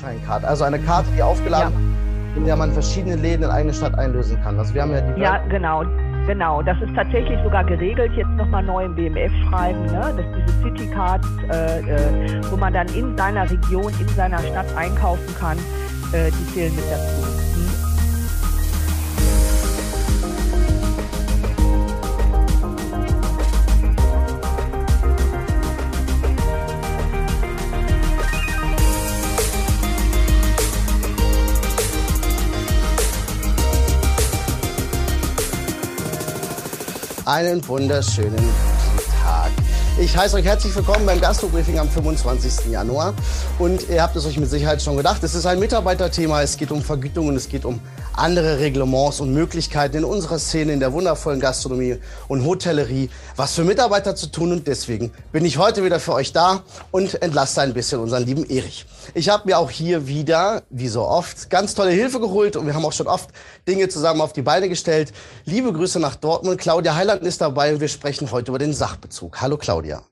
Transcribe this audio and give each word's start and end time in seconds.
Gutscheinkarte, 0.00 0.48
also 0.48 0.64
eine 0.64 0.78
Karte, 0.78 1.08
die 1.16 1.22
aufgeladen 1.22 1.72
ja. 1.72 2.36
in 2.36 2.44
der 2.44 2.56
man 2.56 2.72
verschiedene 2.72 3.16
Läden 3.16 3.44
in 3.44 3.50
eine 3.50 3.72
Stadt 3.72 3.98
einlösen 3.98 4.40
kann. 4.42 4.58
Also 4.58 4.74
wir 4.74 4.82
haben 4.82 4.92
ja 4.92 5.00
die 5.00 5.20
Ja, 5.20 5.38
genau. 5.48 5.84
Genau, 6.26 6.62
das 6.62 6.76
ist 6.80 6.94
tatsächlich 6.94 7.38
sogar 7.42 7.64
geregelt, 7.64 8.12
jetzt 8.14 8.30
nochmal 8.36 8.62
neu 8.62 8.84
im 8.84 8.94
BMF-Schreiben, 8.94 9.86
ne? 9.86 10.14
dass 10.14 10.26
diese 10.36 10.62
Citycards, 10.62 11.26
äh, 11.50 11.80
äh, 11.80 12.42
wo 12.50 12.56
man 12.56 12.74
dann 12.74 12.86
in 12.88 13.16
seiner 13.16 13.50
Region, 13.50 13.92
in 13.98 14.08
seiner 14.08 14.38
Stadt 14.38 14.66
einkaufen 14.76 15.34
kann, 15.40 15.56
äh, 16.12 16.30
die 16.30 16.52
zählen 16.52 16.76
mit 16.76 16.84
dazu. 16.90 17.29
Einen 37.30 37.64
wunderschönen 37.68 38.44
Tag. 39.22 39.52
Ich 40.00 40.16
heiße 40.16 40.34
euch 40.34 40.44
herzlich 40.44 40.74
willkommen 40.74 41.06
beim 41.06 41.20
Gastrobriefing 41.20 41.78
am 41.78 41.88
25. 41.88 42.72
Januar. 42.72 43.14
Und 43.60 43.88
ihr 43.88 44.02
habt 44.02 44.16
es 44.16 44.26
euch 44.26 44.36
mit 44.36 44.50
Sicherheit 44.50 44.82
schon 44.82 44.96
gedacht, 44.96 45.22
es 45.22 45.36
ist 45.36 45.46
ein 45.46 45.60
Mitarbeiterthema, 45.60 46.42
es 46.42 46.56
geht 46.56 46.72
um 46.72 46.82
Vergütung 46.82 47.28
und 47.28 47.36
es 47.36 47.48
geht 47.48 47.64
um 47.64 47.78
andere 48.20 48.60
Reglements 48.60 49.20
und 49.20 49.32
Möglichkeiten 49.32 49.96
in 49.98 50.04
unserer 50.04 50.38
Szene, 50.38 50.72
in 50.72 50.80
der 50.80 50.92
wundervollen 50.92 51.40
Gastronomie 51.40 51.96
und 52.28 52.44
Hotellerie, 52.44 53.08
was 53.34 53.56
für 53.56 53.64
Mitarbeiter 53.64 54.14
zu 54.14 54.30
tun. 54.30 54.52
Und 54.52 54.66
deswegen 54.66 55.10
bin 55.32 55.44
ich 55.44 55.56
heute 55.56 55.84
wieder 55.84 55.98
für 56.00 56.12
euch 56.12 56.32
da 56.32 56.62
und 56.90 57.20
entlaste 57.22 57.62
ein 57.62 57.72
bisschen 57.72 58.00
unseren 58.00 58.24
lieben 58.24 58.44
Erich. 58.44 58.84
Ich 59.14 59.30
habe 59.30 59.44
mir 59.46 59.58
auch 59.58 59.70
hier 59.70 60.06
wieder, 60.06 60.62
wie 60.68 60.88
so 60.88 61.02
oft, 61.02 61.48
ganz 61.48 61.74
tolle 61.74 61.92
Hilfe 61.92 62.20
geholt 62.20 62.56
und 62.56 62.66
wir 62.66 62.74
haben 62.74 62.84
auch 62.84 62.92
schon 62.92 63.08
oft 63.08 63.30
Dinge 63.66 63.88
zusammen 63.88 64.20
auf 64.20 64.34
die 64.34 64.42
Beine 64.42 64.68
gestellt. 64.68 65.12
Liebe 65.46 65.72
Grüße 65.72 65.98
nach 65.98 66.16
Dortmund. 66.16 66.60
Claudia 66.60 66.94
Heiland 66.94 67.22
ist 67.22 67.40
dabei 67.40 67.72
und 67.72 67.80
wir 67.80 67.88
sprechen 67.88 68.30
heute 68.30 68.50
über 68.50 68.58
den 68.58 68.74
Sachbezug. 68.74 69.40
Hallo 69.40 69.56
Claudia. 69.56 70.02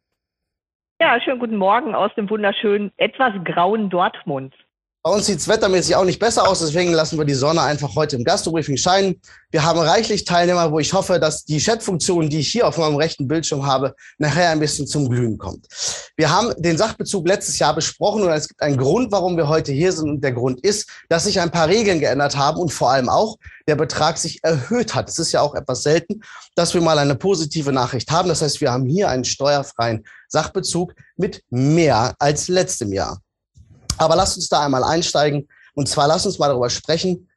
Ja, 1.00 1.20
schönen 1.20 1.38
guten 1.38 1.56
Morgen 1.56 1.94
aus 1.94 2.10
dem 2.16 2.28
wunderschönen, 2.28 2.90
etwas 2.96 3.32
grauen 3.44 3.88
Dortmund. 3.90 4.54
Bei 5.04 5.12
uns 5.12 5.26
sieht 5.26 5.38
es 5.38 5.46
wettermäßig 5.46 5.94
auch 5.94 6.04
nicht 6.04 6.18
besser 6.18 6.48
aus, 6.48 6.58
deswegen 6.58 6.92
lassen 6.92 7.18
wir 7.18 7.24
die 7.24 7.32
Sonne 7.32 7.62
einfach 7.62 7.94
heute 7.94 8.16
im 8.16 8.24
Gastrobriefing 8.24 8.76
scheinen. 8.76 9.20
Wir 9.52 9.64
haben 9.64 9.78
reichlich 9.78 10.24
Teilnehmer, 10.24 10.72
wo 10.72 10.80
ich 10.80 10.92
hoffe, 10.92 11.20
dass 11.20 11.44
die 11.44 11.60
Chatfunktion, 11.60 12.28
die 12.28 12.40
ich 12.40 12.48
hier 12.48 12.66
auf 12.66 12.78
meinem 12.78 12.96
rechten 12.96 13.28
Bildschirm 13.28 13.64
habe, 13.64 13.94
nachher 14.18 14.50
ein 14.50 14.58
bisschen 14.58 14.88
zum 14.88 15.08
Glühen 15.08 15.38
kommt. 15.38 15.68
Wir 16.16 16.30
haben 16.30 16.52
den 16.58 16.76
Sachbezug 16.76 17.28
letztes 17.28 17.60
Jahr 17.60 17.76
besprochen 17.76 18.24
und 18.24 18.32
es 18.32 18.48
gibt 18.48 18.60
einen 18.60 18.76
Grund, 18.76 19.12
warum 19.12 19.36
wir 19.36 19.48
heute 19.48 19.70
hier 19.70 19.92
sind. 19.92 20.10
Und 20.10 20.20
der 20.20 20.32
Grund 20.32 20.60
ist, 20.60 20.90
dass 21.08 21.24
sich 21.24 21.40
ein 21.40 21.52
paar 21.52 21.68
Regeln 21.68 22.00
geändert 22.00 22.36
haben 22.36 22.58
und 22.58 22.72
vor 22.72 22.90
allem 22.90 23.08
auch 23.08 23.36
der 23.68 23.76
Betrag 23.76 24.18
sich 24.18 24.42
erhöht 24.42 24.96
hat. 24.96 25.08
Es 25.08 25.20
ist 25.20 25.30
ja 25.30 25.42
auch 25.42 25.54
etwas 25.54 25.84
selten, 25.84 26.22
dass 26.56 26.74
wir 26.74 26.80
mal 26.80 26.98
eine 26.98 27.14
positive 27.14 27.72
Nachricht 27.72 28.10
haben. 28.10 28.28
Das 28.28 28.42
heißt, 28.42 28.60
wir 28.60 28.72
haben 28.72 28.86
hier 28.86 29.08
einen 29.08 29.24
steuerfreien 29.24 30.04
Sachbezug 30.26 30.92
mit 31.16 31.44
mehr 31.50 32.16
als 32.18 32.48
letztem 32.48 32.92
Jahr. 32.92 33.22
Aber 33.98 34.16
lasst 34.16 34.36
uns 34.36 34.48
da 34.48 34.64
einmal 34.64 34.84
einsteigen. 34.84 35.48
Und 35.74 35.88
zwar 35.88 36.08
lasst 36.08 36.26
uns 36.26 36.38
mal 36.38 36.48
darüber 36.48 36.70
sprechen, 36.70 37.28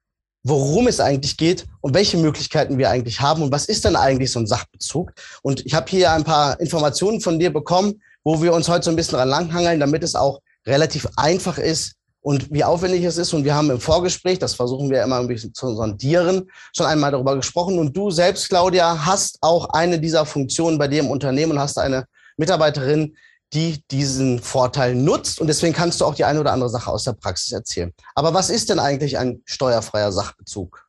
worum 0.44 0.88
es 0.88 1.00
eigentlich 1.00 1.38
geht 1.38 1.66
und 1.81 1.94
welche 1.94 2.18
Möglichkeiten 2.18 2.78
wir 2.78 2.90
eigentlich 2.90 3.22
haben 3.22 3.44
und 3.44 3.52
was 3.52 3.66
ist 3.66 3.86
denn 3.86 3.95
eigentlich 3.95 4.31
so 4.31 4.40
ein 4.40 4.48
Sachbezug. 4.48 5.14
Und 5.44 5.66
ich 5.66 5.73
habe 5.73 5.90
hier 5.90 6.12
ein 6.12 6.23
paar 6.23 6.59
Informationen 6.59 7.22
von 7.22 7.40
dir 7.40 7.53
bekommen, 7.53 8.02
wo 8.23 8.42
wir 8.42 8.53
uns 8.53 8.68
heute 8.68 8.86
so 8.86 8.90
ein 8.90 8.95
bisschen 8.95 9.18
dran 9.18 9.30
langhangeln, 9.30 9.80
damit 9.80 10.03
es 10.03 10.16
auch 10.16 10.40
relativ 10.66 11.08
einfach 11.16 11.58
ist 11.58 11.94
und 12.22 12.52
wie 12.52 12.64
aufwendig 12.64 13.03
es 13.03 13.18
ist. 13.18 13.34
Und 13.34 13.44
wir 13.44 13.56
haben 13.56 13.70
im 13.70 13.80
Vorgespräch, 13.80 14.40
das 14.40 14.56
versuchen 14.56 14.90
wir 14.90 15.03
immer 15.03 15.20
ein 15.20 15.28
bisschen 15.28 15.53
zu 15.53 15.75
sondieren, 15.75 16.50
schon 16.75 16.86
einmal 16.86 17.12
darüber 17.12 17.36
gesprochen. 17.36 17.80
Und 17.80 17.96
du 17.96 18.12
selbst, 18.12 18.50
Claudia, 18.50 19.06
hast 19.06 19.38
auch 19.42 19.70
eine 19.70 20.00
dieser 20.00 20.25
Funktionen 20.25 20.78
bei 20.78 20.88
dir 20.88 21.00
im 21.00 21.09
Unternehmen 21.09 21.53
und 21.53 21.59
hast 21.59 21.78
eine 21.78 22.06
Mitarbeiterin, 22.38 23.16
die 23.53 23.84
diesen 23.91 24.39
Vorteil 24.39 24.95
nutzt. 24.95 25.41
Und 25.41 25.47
deswegen 25.47 25.73
kannst 25.73 26.01
du 26.01 26.06
auch 26.06 26.16
die 26.16 26.25
eine 26.25 26.39
oder 26.39 26.53
andere 26.53 26.69
Sache 26.69 26.89
aus 26.89 27.03
der 27.03 27.13
Praxis 27.13 27.51
erzählen. 27.51 27.94
Aber 28.16 28.34
was 28.34 28.50
ist 28.50 28.69
denn 28.69 28.79
eigentlich 28.79 29.17
ein 29.17 29.41
steuerfreier 29.45 30.12
Sachbezug? 30.12 30.88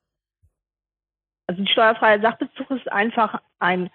Also 1.47 1.63
ein 1.63 1.69
steuerfreier 1.69 2.21
Sachbezug 2.21 2.71
ist 2.71 2.91
einfach 2.91 3.41
ein 3.59 3.91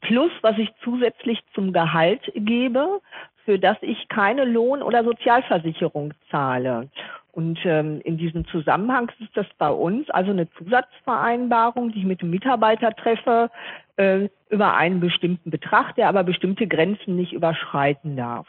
Plus, 0.00 0.30
was 0.42 0.58
ich 0.58 0.68
zusätzlich 0.82 1.40
zum 1.54 1.72
Gehalt 1.72 2.20
gebe, 2.34 3.00
für 3.44 3.58
das 3.58 3.78
ich 3.80 4.08
keine 4.08 4.44
Lohn- 4.44 4.82
oder 4.82 5.02
Sozialversicherung 5.02 6.12
zahle. 6.30 6.90
Und 7.34 7.58
ähm, 7.64 8.00
in 8.04 8.16
diesem 8.16 8.46
Zusammenhang 8.46 9.10
ist 9.18 9.30
das 9.34 9.46
bei 9.58 9.68
uns 9.68 10.08
also 10.10 10.30
eine 10.30 10.48
Zusatzvereinbarung, 10.52 11.90
die 11.90 11.98
ich 11.98 12.04
mit 12.04 12.22
dem 12.22 12.30
Mitarbeiter 12.30 12.94
treffe, 12.94 13.50
äh, 13.96 14.28
über 14.50 14.74
einen 14.74 15.00
bestimmten 15.00 15.50
Betrag, 15.50 15.96
der 15.96 16.08
aber 16.08 16.22
bestimmte 16.22 16.68
Grenzen 16.68 17.16
nicht 17.16 17.32
überschreiten 17.32 18.16
darf. 18.16 18.46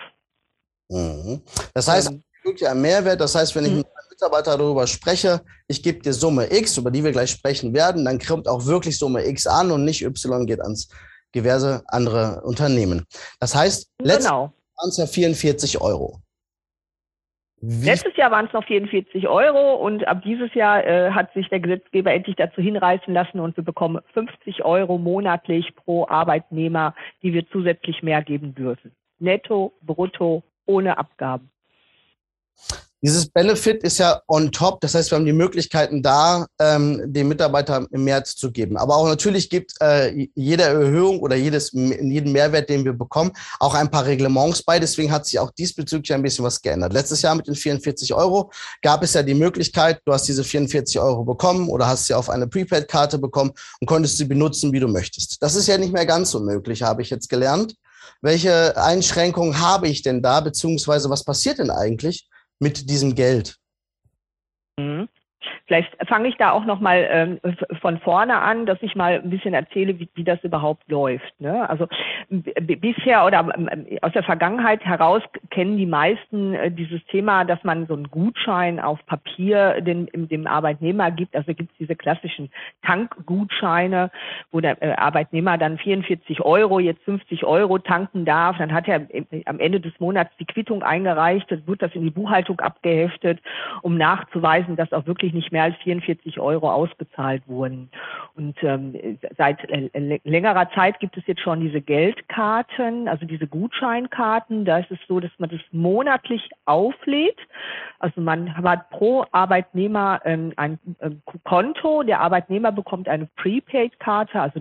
Mhm. 0.90 1.42
Das 1.74 1.88
heißt, 1.88 2.12
ähm, 2.12 2.24
wirklich 2.44 2.70
ein 2.70 2.80
Mehrwert. 2.80 3.20
Das 3.20 3.34
heißt, 3.34 3.56
wenn 3.56 3.66
ich 3.66 3.72
mhm. 3.72 3.78
mit 3.78 3.88
einem 3.88 4.10
Mitarbeiter 4.12 4.56
darüber 4.56 4.86
spreche, 4.86 5.42
ich 5.68 5.82
gebe 5.82 6.00
dir 6.02 6.14
Summe 6.14 6.56
X, 6.56 6.78
über 6.78 6.92
die 6.92 7.04
wir 7.04 7.12
gleich 7.12 7.32
sprechen 7.32 7.74
werden, 7.74 8.06
dann 8.06 8.20
kommt 8.20 8.48
auch 8.48 8.68
wirklich 8.68 9.00
Summe 9.00 9.26
X 9.26 9.48
an 9.48 9.72
und 9.72 9.84
nicht 9.84 10.04
Y 10.04 10.46
geht 10.46 10.62
ans 10.62 10.90
diverse 11.34 11.84
andere 11.88 12.42
Unternehmen. 12.44 13.04
Das 13.40 13.56
heißt, 13.56 13.90
letztendlich 14.00 14.30
genau. 14.30 14.54
waren 14.78 14.90
es 14.90 14.98
ja 14.98 15.08
44 15.08 15.82
Euro. 15.82 16.22
Wie? 17.68 17.86
Letztes 17.86 18.16
Jahr 18.16 18.30
waren 18.30 18.46
es 18.46 18.54
noch 18.54 18.64
44 18.64 19.28
Euro 19.28 19.74
und 19.76 20.08
ab 20.08 20.22
dieses 20.24 20.54
Jahr 20.54 20.86
äh, 20.86 21.10
hat 21.12 21.34
sich 21.34 21.50
der 21.50 21.60
Gesetzgeber 21.60 22.14
endlich 22.14 22.36
dazu 22.36 22.62
hinreißen 22.62 23.12
lassen 23.12 23.40
und 23.40 23.58
wir 23.58 23.64
bekommen 23.64 24.02
50 24.14 24.64
Euro 24.64 25.00
monatlich 25.00 25.76
pro 25.76 26.08
Arbeitnehmer, 26.08 26.94
die 27.24 27.34
wir 27.34 27.50
zusätzlich 27.50 28.04
mehr 28.04 28.22
geben 28.22 28.54
dürfen. 28.54 28.92
Netto, 29.18 29.74
brutto, 29.82 30.44
ohne 30.68 31.00
Abgaben. 31.00 31.50
Dieses 33.06 33.28
Benefit 33.28 33.84
ist 33.84 34.00
ja 34.00 34.20
on 34.28 34.52
top. 34.52 34.82
Das 34.82 34.96
heißt, 34.96 35.12
wir 35.12 35.18
haben 35.18 35.28
die 35.28 35.32
Möglichkeiten 35.32 36.02
da, 36.02 36.48
ähm, 36.58 37.04
den 37.06 37.28
Mitarbeiter 37.28 37.86
im 37.92 38.04
März 38.04 38.36
zu 38.36 38.52
geben. 38.52 38.78
Aber 38.78 38.96
auch 38.96 39.06
natürlich 39.06 39.52
gibt 39.52 39.74
äh, 39.80 40.28
jede 40.34 40.64
Erhöhung 40.64 41.20
oder 41.20 41.36
jedes, 41.36 41.72
jeden 41.72 42.32
Mehrwert, 42.32 42.68
den 42.68 42.84
wir 42.84 42.94
bekommen, 42.94 43.32
auch 43.60 43.76
ein 43.76 43.92
paar 43.92 44.08
Reglements 44.08 44.64
bei. 44.64 44.80
Deswegen 44.80 45.12
hat 45.12 45.28
sich 45.28 45.38
auch 45.38 45.52
diesbezüglich 45.52 46.16
ein 46.16 46.24
bisschen 46.24 46.46
was 46.46 46.60
geändert. 46.60 46.94
Letztes 46.94 47.22
Jahr 47.22 47.36
mit 47.36 47.46
den 47.46 47.54
44 47.54 48.12
Euro 48.16 48.52
gab 48.82 49.04
es 49.04 49.14
ja 49.14 49.22
die 49.22 49.36
Möglichkeit, 49.36 50.02
du 50.06 50.12
hast 50.12 50.28
diese 50.28 50.44
44 50.44 51.00
Euro 51.00 51.24
bekommen 51.26 51.70
oder 51.70 51.86
hast 51.86 52.08
sie 52.08 52.16
auf 52.16 52.32
eine 52.32 52.48
Prepaid-Karte 52.48 53.20
bekommen 53.20 53.52
und 53.82 53.86
konntest 53.86 54.18
sie 54.18 54.26
benutzen, 54.26 54.74
wie 54.74 54.80
du 54.80 54.88
möchtest. 54.88 55.44
Das 55.44 55.54
ist 55.54 55.68
ja 55.68 55.78
nicht 55.78 55.94
mehr 55.94 56.08
ganz 56.08 56.32
so 56.32 56.40
möglich, 56.40 56.82
habe 56.82 57.04
ich 57.04 57.12
jetzt 57.12 57.30
gelernt. 57.30 57.76
Welche 58.24 58.76
Einschränkungen 58.78 59.62
habe 59.62 59.90
ich 59.90 60.02
denn 60.02 60.24
da, 60.24 60.40
beziehungsweise 60.40 61.12
was 61.12 61.24
passiert 61.24 61.60
denn 61.60 61.70
eigentlich, 61.70 62.28
mit 62.60 62.90
diesem 62.90 63.16
Geld? 63.16 63.58
Mhm. 64.78 65.08
Vielleicht 65.68 65.96
fange 66.08 66.28
ich 66.28 66.38
da 66.38 66.52
auch 66.52 66.66
noch 66.66 66.80
mal 66.80 67.08
ähm, 67.10 67.40
von 67.82 67.98
vorne 68.00 68.38
an, 68.38 68.68
dass 68.68 68.78
ich 68.82 68.96
mal 68.96 69.14
ein 69.24 69.32
bisschen 69.32 69.56
erzähle, 69.56 70.00
wie, 70.00 70.08
wie 70.14 70.24
das 70.24 70.44
überhaupt 70.44 70.88
läuft. 70.92 71.34
Ne? 71.40 71.68
Also 71.68 71.88
bisher 72.30 73.26
oder 73.26 73.48
aus 74.04 74.14
der 74.14 74.22
Vergangenheit 74.22 74.86
heraus 74.86 75.24
kennen 75.50 75.78
die 75.78 75.88
meisten 75.88 76.54
äh, 76.54 76.70
dieses 76.70 77.04
Thema, 77.06 77.46
dass 77.46 77.64
man 77.64 77.88
so 77.88 77.96
einen 77.96 78.10
Gutschein 78.12 78.80
auf 78.80 79.04
Papier 79.08 79.82
dem, 79.82 80.08
dem 80.14 80.46
Arbeitnehmer 80.46 81.10
gibt. 81.10 81.36
Also 81.36 81.56
gibt 81.56 81.72
es 81.72 81.78
diese 81.78 81.96
klassischen 81.96 82.52
Tankgutscheine, 82.84 84.12
wo 84.52 84.60
der 84.60 84.80
äh, 84.84 84.94
Arbeitnehmer 84.94 85.58
dann 85.58 85.80
44 85.80 86.42
Euro, 86.42 86.80
jetzt 86.80 87.02
50 87.06 87.44
Euro 87.44 87.80
tanken 87.80 88.24
darf. 88.24 88.58
Dann 88.60 88.72
hat 88.72 88.88
er 88.88 89.08
am 89.46 89.60
Ende 89.60 89.80
des 89.80 90.00
Monats 90.00 90.32
die 90.40 90.46
Quittung 90.46 90.84
eingereicht, 90.84 91.50
dann 91.50 91.66
wird 91.66 91.82
das 91.82 91.96
in 91.96 92.04
die 92.04 92.12
Buchhaltung 92.12 92.60
abgeheftet, 92.60 93.40
um 93.82 93.98
nachzuweisen, 93.98 94.76
dass 94.76 94.94
auch 94.94 95.08
wirklich 95.08 95.34
nicht 95.34 95.55
mehr 95.56 95.64
als 95.64 95.78
44 95.78 96.38
Euro 96.42 96.70
ausbezahlt 96.70 97.42
wurden. 97.48 97.90
Und 98.36 98.62
ähm, 98.62 99.18
seit 99.38 99.66
längerer 100.26 100.70
Zeit 100.72 101.00
gibt 101.00 101.16
es 101.16 101.26
jetzt 101.28 101.40
schon 101.40 101.62
diese 101.62 101.80
Geldkarten, 101.80 103.08
also 103.08 103.26
diese 103.26 103.48
Gutscheinkarten. 103.48 104.66
Da 104.66 104.80
ist 104.80 104.92
es 104.92 105.00
so, 105.08 105.22
dass 105.22 105.32
man 105.38 105.50
das 105.50 105.62
monatlich 105.72 106.50
auflädt. 106.66 107.40
Also 108.00 108.20
man 108.20 108.54
hat 108.58 108.90
pro 108.90 109.26
Arbeitnehmer 109.32 110.20
ähm, 110.26 110.52
ein 110.58 110.78
ähm, 111.00 111.22
Konto. 111.46 112.04
Der 112.04 112.20
Arbeitnehmer 112.20 112.74
bekommt 112.74 113.08
eine 113.08 113.30
Prepaid-Karte, 113.38 114.42
also 114.42 114.60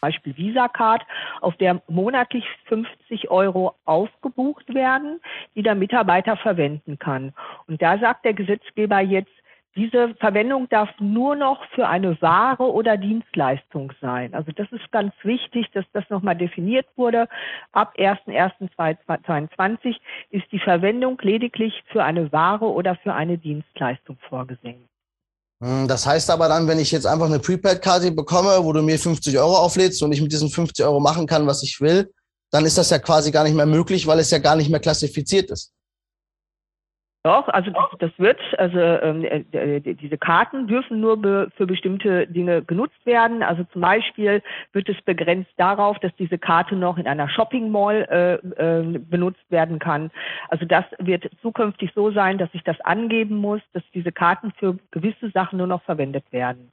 Beispiel 0.00 0.34
Visa-Card, 0.36 1.02
auf 1.42 1.56
der 1.58 1.82
monatlich 1.88 2.44
50 2.68 3.30
Euro 3.30 3.74
aufgebucht 3.84 4.72
werden, 4.72 5.20
die 5.54 5.62
der 5.62 5.74
Mitarbeiter 5.74 6.38
verwenden 6.38 6.98
kann. 6.98 7.34
Und 7.66 7.82
da 7.82 7.98
sagt 7.98 8.24
der 8.24 8.32
Gesetzgeber 8.32 9.00
jetzt, 9.00 9.32
diese 9.76 10.14
Verwendung 10.20 10.68
darf 10.68 10.88
nur 11.00 11.34
noch 11.34 11.64
für 11.74 11.88
eine 11.88 12.20
Ware 12.22 12.72
oder 12.72 12.96
Dienstleistung 12.96 13.92
sein. 14.00 14.32
Also 14.34 14.52
das 14.52 14.70
ist 14.70 14.90
ganz 14.92 15.12
wichtig, 15.22 15.66
dass 15.74 15.84
das 15.92 16.04
nochmal 16.10 16.36
definiert 16.36 16.86
wurde. 16.96 17.28
Ab 17.72 17.94
1.1.2022 17.98 19.96
ist 20.30 20.44
die 20.52 20.60
Verwendung 20.60 21.18
lediglich 21.22 21.82
für 21.90 22.04
eine 22.04 22.30
Ware 22.32 22.66
oder 22.66 22.96
für 22.96 23.14
eine 23.14 23.36
Dienstleistung 23.36 24.16
vorgesehen. 24.28 24.88
Hm, 25.60 25.88
das 25.88 26.06
heißt 26.06 26.30
aber 26.30 26.48
dann, 26.48 26.68
wenn 26.68 26.78
ich 26.78 26.92
jetzt 26.92 27.06
einfach 27.06 27.26
eine 27.26 27.40
Prepaid-Karte 27.40 28.12
bekomme, 28.12 28.58
wo 28.62 28.72
du 28.72 28.82
mir 28.82 28.98
50 28.98 29.36
Euro 29.38 29.56
auflädst 29.56 30.02
und 30.02 30.12
ich 30.12 30.22
mit 30.22 30.30
diesen 30.30 30.50
50 30.50 30.84
Euro 30.84 31.00
machen 31.00 31.26
kann, 31.26 31.46
was 31.46 31.62
ich 31.62 31.80
will, 31.80 32.12
dann 32.50 32.64
ist 32.64 32.78
das 32.78 32.90
ja 32.90 33.00
quasi 33.00 33.32
gar 33.32 33.42
nicht 33.42 33.56
mehr 33.56 33.66
möglich, 33.66 34.06
weil 34.06 34.20
es 34.20 34.30
ja 34.30 34.38
gar 34.38 34.54
nicht 34.54 34.70
mehr 34.70 34.80
klassifiziert 34.80 35.50
ist. 35.50 35.72
Doch, 37.24 37.48
also 37.48 37.70
das, 37.70 37.84
das 38.00 38.10
wird, 38.18 38.38
also 38.58 38.78
ähm, 38.78 39.24
äh, 39.24 39.80
diese 39.80 40.18
Karten 40.18 40.66
dürfen 40.66 41.00
nur 41.00 41.16
be, 41.16 41.50
für 41.56 41.66
bestimmte 41.66 42.26
Dinge 42.26 42.60
genutzt 42.60 43.06
werden. 43.06 43.42
Also 43.42 43.64
zum 43.72 43.80
Beispiel 43.80 44.42
wird 44.74 44.90
es 44.90 45.00
begrenzt 45.00 45.50
darauf, 45.56 45.98
dass 46.00 46.14
diese 46.16 46.36
Karte 46.36 46.76
noch 46.76 46.98
in 46.98 47.06
einer 47.06 47.30
Shopping 47.30 47.70
Mall 47.70 48.06
äh, 48.10 48.34
äh, 48.34 48.98
benutzt 48.98 49.40
werden 49.48 49.78
kann. 49.78 50.10
Also 50.50 50.66
das 50.66 50.84
wird 50.98 51.24
zukünftig 51.40 51.92
so 51.94 52.10
sein, 52.10 52.36
dass 52.36 52.50
ich 52.52 52.62
das 52.62 52.78
angeben 52.82 53.38
muss, 53.38 53.62
dass 53.72 53.82
diese 53.94 54.12
Karten 54.12 54.52
für 54.58 54.76
gewisse 54.90 55.30
Sachen 55.30 55.56
nur 55.56 55.66
noch 55.66 55.82
verwendet 55.84 56.30
werden. 56.30 56.72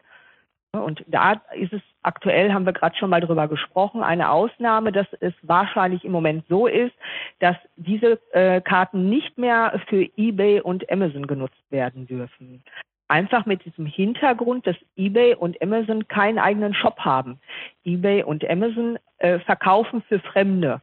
Und 0.73 1.03
da 1.07 1.33
ist 1.53 1.73
es 1.73 1.81
aktuell, 2.01 2.53
haben 2.53 2.65
wir 2.65 2.71
gerade 2.71 2.95
schon 2.95 3.09
mal 3.09 3.19
drüber 3.19 3.49
gesprochen, 3.49 4.03
eine 4.03 4.31
Ausnahme, 4.31 4.93
dass 4.93 5.07
es 5.19 5.33
wahrscheinlich 5.41 6.05
im 6.05 6.13
Moment 6.13 6.45
so 6.47 6.65
ist, 6.65 6.93
dass 7.39 7.57
diese 7.75 8.19
äh, 8.31 8.61
Karten 8.61 9.09
nicht 9.09 9.37
mehr 9.37 9.81
für 9.89 10.07
eBay 10.15 10.61
und 10.61 10.89
Amazon 10.89 11.27
genutzt 11.27 11.61
werden 11.71 12.07
dürfen. 12.07 12.63
Einfach 13.09 13.45
mit 13.45 13.65
diesem 13.65 13.85
Hintergrund, 13.85 14.65
dass 14.65 14.77
eBay 14.95 15.35
und 15.35 15.61
Amazon 15.61 16.07
keinen 16.07 16.39
eigenen 16.39 16.73
Shop 16.73 16.99
haben. 16.99 17.41
eBay 17.83 18.23
und 18.23 18.49
Amazon 18.49 18.97
äh, 19.17 19.39
verkaufen 19.39 20.01
für 20.07 20.19
Fremde 20.19 20.79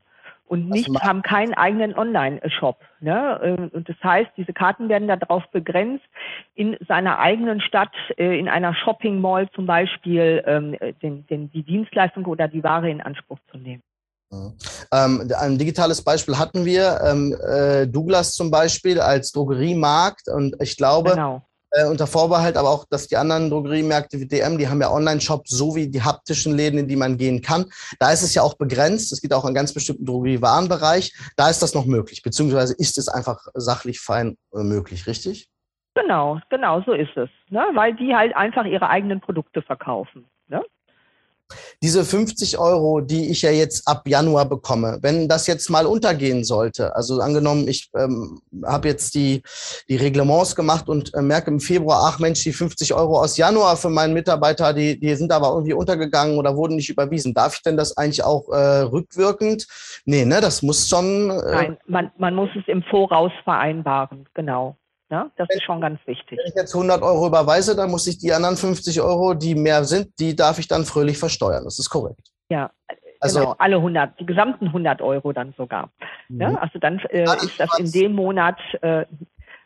und 0.49 0.69
nicht 0.69 0.89
haben 1.01 1.23
keinen 1.23 1.55
eigenen 1.55 1.97
Online-Shop. 1.97 2.81
Ne? 3.01 3.41
Ähm, 3.43 3.71
und 3.73 3.89
das 3.89 3.97
heißt, 4.03 4.31
diese 4.37 4.53
Karten 4.53 4.89
werden 4.89 5.09
darauf 5.09 5.45
begrenzt, 5.51 6.05
in 6.55 6.77
seiner 6.87 7.19
eigenen 7.19 7.61
Stadt, 7.61 7.93
äh, 8.17 8.39
in 8.39 8.49
einer 8.49 8.75
Shopping 8.75 9.21
Mall 9.21 9.49
zum 9.55 9.67
Beispiel, 9.67 10.43
ähm, 10.47 10.77
den, 11.03 11.27
den, 11.27 11.51
die 11.51 11.63
Dienstleistung 11.63 12.25
oder 12.27 12.49
die 12.49 12.65
Ware 12.65 12.91
in 12.91 13.01
Anspruch 13.01 13.39
zu 13.51 13.59
nehmen. 13.59 13.83
Mhm. 14.31 14.53
Ähm, 14.93 15.31
ein 15.39 15.59
digitales 15.59 16.03
Beispiel 16.03 16.39
hatten 16.39 16.65
wir, 16.65 17.01
ähm, 17.05 17.35
äh, 17.47 17.87
Douglas 17.87 18.35
zum 18.35 18.51
Beispiel 18.51 19.01
als 19.01 19.33
Drogeriemarkt 19.33 20.29
und 20.29 20.57
ich 20.61 20.77
glaube, 20.77 21.11
genau. 21.11 21.43
Äh, 21.71 21.85
unter 21.85 22.07
Vorbehalt, 22.07 22.57
aber 22.57 22.71
auch, 22.71 22.87
dass 22.89 23.09
die 23.09 23.17
anderen 23.17 23.51
Drogeriemärkte 23.51 24.19
wie 24.19 24.27
DM, 24.27 24.57
die 24.57 24.69
haben 24.69 24.81
ja 24.81 24.91
Online-Shops, 24.91 25.51
so 25.51 25.77
wie 25.77 25.89
die 25.89 26.03
haptischen 26.03 26.57
Läden, 26.57 26.79
in 26.79 26.89
die 26.89 26.97
man 26.97 27.19
gehen 27.19 27.43
kann. 27.43 27.67
Da 27.99 28.11
ist 28.11 28.23
es 28.23 28.35
ja 28.35 28.43
auch 28.43 28.55
begrenzt. 28.55 29.13
Es 29.13 29.21
geht 29.21 29.35
auch 29.35 29.45
an 29.45 29.53
ganz 29.53 29.75
bestimmten 29.75 30.07
Drogeriewarenbereich. 30.07 31.13
Da 31.37 31.51
ist 31.51 31.61
das 31.61 31.75
noch 31.75 31.85
möglich, 31.85 32.23
beziehungsweise 32.23 32.75
ist 32.75 32.97
es 32.97 33.09
einfach 33.09 33.47
sachlich 33.53 34.01
fein 34.01 34.39
äh, 34.55 34.63
möglich, 34.63 35.07
richtig? 35.07 35.51
Genau, 35.95 36.41
genau, 36.49 36.81
so 36.87 36.93
ist 36.93 37.15
es. 37.17 37.29
Ne? 37.51 37.63
Weil 37.75 37.95
die 37.95 38.15
halt 38.15 38.35
einfach 38.35 38.65
ihre 38.65 38.89
eigenen 38.89 39.21
Produkte 39.21 39.61
verkaufen. 39.61 40.25
Diese 41.83 42.05
50 42.05 42.59
Euro, 42.59 43.01
die 43.01 43.31
ich 43.31 43.43
ja 43.43 43.51
jetzt 43.51 43.87
ab 43.87 44.07
Januar 44.07 44.47
bekomme, 44.47 44.99
wenn 45.03 45.29
das 45.29 45.47
jetzt 45.47 45.71
mal 45.71 45.87
untergehen 45.87 46.45
sollte, 46.45 46.95
also 46.95 47.21
angenommen, 47.21 47.69
ich 47.69 47.91
ähm, 47.97 48.41
habe 48.65 48.89
jetzt 48.89 49.15
die, 49.15 49.43
die 49.89 49.97
Reglements 49.97 50.57
gemacht 50.57 50.89
und 50.89 51.15
äh, 51.15 51.23
merke 51.23 51.51
im 51.51 51.61
Februar, 51.61 52.03
ach 52.05 52.19
Mensch, 52.19 52.43
die 52.43 52.53
50 52.53 52.95
Euro 52.95 53.21
aus 53.21 53.37
Januar 53.37 53.77
für 53.77 53.91
meinen 53.91 54.15
Mitarbeiter, 54.15 54.73
die, 54.73 54.99
die 54.99 55.15
sind 55.15 55.33
aber 55.33 55.49
irgendwie 55.49 55.73
untergegangen 55.73 56.37
oder 56.37 56.57
wurden 56.57 56.77
nicht 56.77 56.91
überwiesen. 56.91 57.35
Darf 57.35 57.55
ich 57.55 57.63
denn 57.63 57.77
das 57.77 57.97
eigentlich 57.97 58.25
auch 58.25 58.49
äh, 58.51 58.81
rückwirkend? 58.81 59.67
Nee, 60.05 60.25
ne, 60.25 60.41
das 60.41 60.63
muss 60.63 60.89
schon. 60.89 61.31
Äh, 61.31 61.51
Nein, 61.51 61.77
man, 61.87 62.11
man 62.19 62.35
muss 62.35 62.51
es 62.57 62.67
im 62.67 62.83
Voraus 62.83 63.33
vereinbaren, 63.45 64.27
genau. 64.35 64.77
Ja, 65.11 65.31
das 65.37 65.49
ist 65.51 65.63
schon 65.63 65.81
ganz 65.81 65.99
wichtig. 66.07 66.39
Wenn 66.39 66.49
ich 66.49 66.55
jetzt 66.55 66.75
100 66.75 67.03
Euro 67.03 67.29
überweise, 67.29 67.75
dann 67.75 67.91
muss 67.91 68.07
ich 68.07 68.19
die 68.19 68.33
anderen 68.33 68.57
50 68.57 69.01
Euro, 69.01 69.33
die 69.35 69.55
mehr 69.55 69.85
sind, 69.85 70.19
die 70.19 70.37
darf 70.37 70.59
ich 70.59 70.69
dann 70.69 70.85
fröhlich 70.85 71.17
versteuern. 71.17 71.65
Das 71.65 71.79
ist 71.79 71.89
korrekt. 71.89 72.21
Ja, 72.51 72.71
also, 73.21 73.41
genau, 73.41 73.55
alle 73.59 73.77
100, 73.77 74.21
die 74.21 74.27
gesamten 74.27 74.67
100 74.67 75.01
Euro 75.01 75.33
dann 75.33 75.55
sogar. 75.57 75.91
Mhm. 76.29 76.41
Ja, 76.41 76.55
also 76.57 76.79
dann 76.79 76.99
äh, 77.11 77.25
ja, 77.25 77.33
ist 77.35 77.59
das 77.59 77.79
in 77.79 77.91
dem 77.91 78.13
Monat 78.13 78.59
äh, 78.83 79.07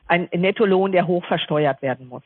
ein 0.06 0.28
Nettolohn, 0.32 0.92
der 0.92 1.06
hoch 1.06 1.24
versteuert 1.24 1.82
werden 1.82 2.06
muss. 2.08 2.22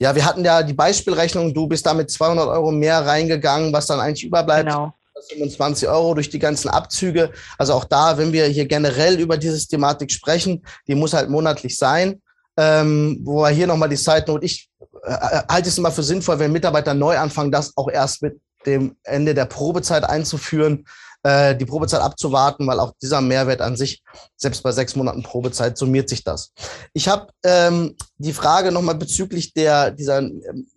Ja, 0.00 0.14
wir 0.14 0.26
hatten 0.26 0.44
ja 0.44 0.62
die 0.62 0.74
Beispielrechnung, 0.74 1.54
du 1.54 1.68
bist 1.68 1.86
da 1.86 1.94
mit 1.94 2.10
200 2.10 2.48
Euro 2.48 2.72
mehr 2.72 3.06
reingegangen, 3.06 3.72
was 3.72 3.86
dann 3.86 4.00
eigentlich 4.00 4.24
überbleibt. 4.24 4.68
Genau. 4.68 4.92
25 5.28 5.88
Euro 5.88 6.14
durch 6.14 6.30
die 6.30 6.38
ganzen 6.38 6.68
Abzüge. 6.68 7.30
Also 7.58 7.74
auch 7.74 7.84
da, 7.84 8.18
wenn 8.18 8.32
wir 8.32 8.46
hier 8.46 8.66
generell 8.66 9.20
über 9.20 9.36
diese 9.36 9.66
Thematik 9.66 10.10
sprechen, 10.10 10.64
die 10.86 10.94
muss 10.94 11.12
halt 11.12 11.30
monatlich 11.30 11.78
sein. 11.78 12.20
Ähm, 12.56 13.20
wo 13.24 13.42
wir 13.42 13.48
hier 13.48 13.66
nochmal 13.66 13.88
die 13.88 13.96
Side 13.96 14.24
Note, 14.28 14.44
ich 14.44 14.70
äh, 15.04 15.12
äh, 15.12 15.42
halte 15.48 15.68
es 15.68 15.78
immer 15.78 15.90
für 15.90 16.04
sinnvoll, 16.04 16.38
wenn 16.38 16.52
Mitarbeiter 16.52 16.94
neu 16.94 17.18
anfangen, 17.18 17.50
das 17.50 17.76
auch 17.76 17.90
erst 17.90 18.22
mit 18.22 18.40
dem 18.64 18.96
Ende 19.02 19.34
der 19.34 19.46
Probezeit 19.46 20.04
einzuführen, 20.04 20.86
äh, 21.24 21.56
die 21.56 21.64
Probezeit 21.64 22.00
abzuwarten, 22.00 22.66
weil 22.66 22.78
auch 22.78 22.92
dieser 23.02 23.20
Mehrwert 23.20 23.60
an 23.60 23.76
sich, 23.76 24.02
selbst 24.36 24.62
bei 24.62 24.70
sechs 24.70 24.94
Monaten 24.94 25.22
Probezeit, 25.22 25.76
summiert 25.76 26.08
sich 26.08 26.22
das. 26.22 26.52
Ich 26.92 27.08
habe 27.08 27.26
ähm, 27.44 27.96
die 28.18 28.32
Frage 28.32 28.70
nochmal 28.70 28.94
bezüglich 28.94 29.52
der, 29.52 29.90
dieser 29.90 30.22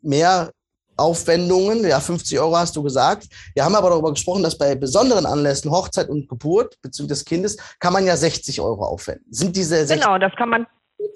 mehr 0.02 0.52
Aufwendungen, 0.98 1.88
ja, 1.88 2.00
50 2.00 2.40
Euro 2.40 2.58
hast 2.58 2.76
du 2.76 2.84
gesagt. 2.84 3.28
Wir 3.54 3.64
haben 3.64 3.76
aber 3.76 3.90
darüber 3.90 4.12
gesprochen, 4.12 4.44
dass 4.44 4.58
bei 4.58 4.76
besonderen 4.76 5.26
Anlässen, 5.26 5.72
Hochzeit 5.72 6.10
und 6.10 6.28
Geburt 6.28 6.76
bzw. 6.82 7.08
des 7.08 7.26
Kindes, 7.26 7.58
kann 7.80 7.94
man 7.94 8.06
ja 8.06 8.18
60 8.18 8.60
Euro 8.62 8.84
aufwenden. 8.86 9.26
Sind 9.30 9.56
diese 9.56 9.86
60 9.86 10.02
Genau, 10.02 10.18
das 10.18 10.34
kann 10.36 10.50
man 10.50 10.68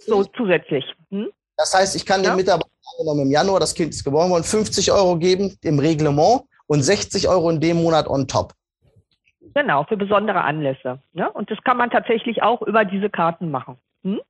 so 0.06 0.24
zusätzlich. 0.24 0.86
Hm? 1.10 1.30
Das 1.58 1.74
heißt, 1.74 1.96
ich 1.96 2.06
kann 2.06 2.24
ja. 2.24 2.32
dem 2.32 2.38
Mitarbeiter 2.38 2.70
angenommen 2.98 3.28
im 3.28 3.32
Januar, 3.32 3.60
das 3.60 3.74
Kind 3.74 3.94
ist 3.94 4.04
geboren 4.04 4.30
worden, 4.30 4.44
50 4.44 4.92
Euro 4.92 5.18
geben 5.18 5.58
im 5.62 5.80
Reglement 5.80 6.44
und 6.68 6.82
60 6.84 7.28
Euro 7.28 7.50
in 7.50 7.60
dem 7.60 7.82
Monat 7.82 8.08
on 8.08 8.28
top. 8.28 8.54
Genau, 9.54 9.84
für 9.84 9.98
besondere 9.98 10.42
Anlässe. 10.42 11.00
Ne? 11.14 11.30
Und 11.32 11.52
das 11.52 11.58
kann 11.64 11.78
man 11.78 11.90
tatsächlich 11.90 12.42
auch 12.42 12.62
über 12.62 12.86
diese 12.86 13.10
Karten 13.10 13.52
machen. 13.52 13.78
Hm? 14.04 14.22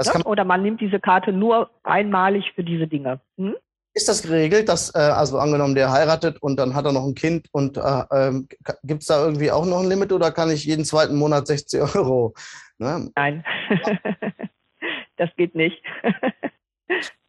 Ja? 0.00 0.12
Man 0.14 0.22
Oder 0.22 0.44
man 0.44 0.62
nimmt 0.62 0.80
diese 0.80 1.00
Karte 1.00 1.32
nur 1.32 1.70
einmalig 1.82 2.52
für 2.54 2.62
diese 2.62 2.86
Dinge. 2.86 3.20
Hm? 3.36 3.56
Ist 3.94 4.08
das 4.08 4.22
geregelt, 4.22 4.68
dass, 4.68 4.94
äh, 4.94 4.98
also 4.98 5.38
angenommen, 5.38 5.74
der 5.74 5.92
heiratet 5.92 6.40
und 6.42 6.56
dann 6.56 6.74
hat 6.74 6.86
er 6.86 6.92
noch 6.92 7.06
ein 7.06 7.14
Kind 7.14 7.48
und 7.52 7.76
äh, 7.76 8.04
ähm, 8.10 8.48
gibt 8.84 9.02
es 9.02 9.08
da 9.08 9.24
irgendwie 9.24 9.50
auch 9.50 9.66
noch 9.66 9.80
ein 9.80 9.88
Limit 9.88 10.12
oder 10.12 10.30
kann 10.30 10.50
ich 10.50 10.64
jeden 10.64 10.84
zweiten 10.84 11.16
Monat 11.16 11.46
60 11.46 11.94
Euro? 11.94 12.34
Ne? 12.78 13.10
Nein, 13.14 13.44
das 15.16 15.30
geht 15.36 15.54
nicht. 15.54 15.82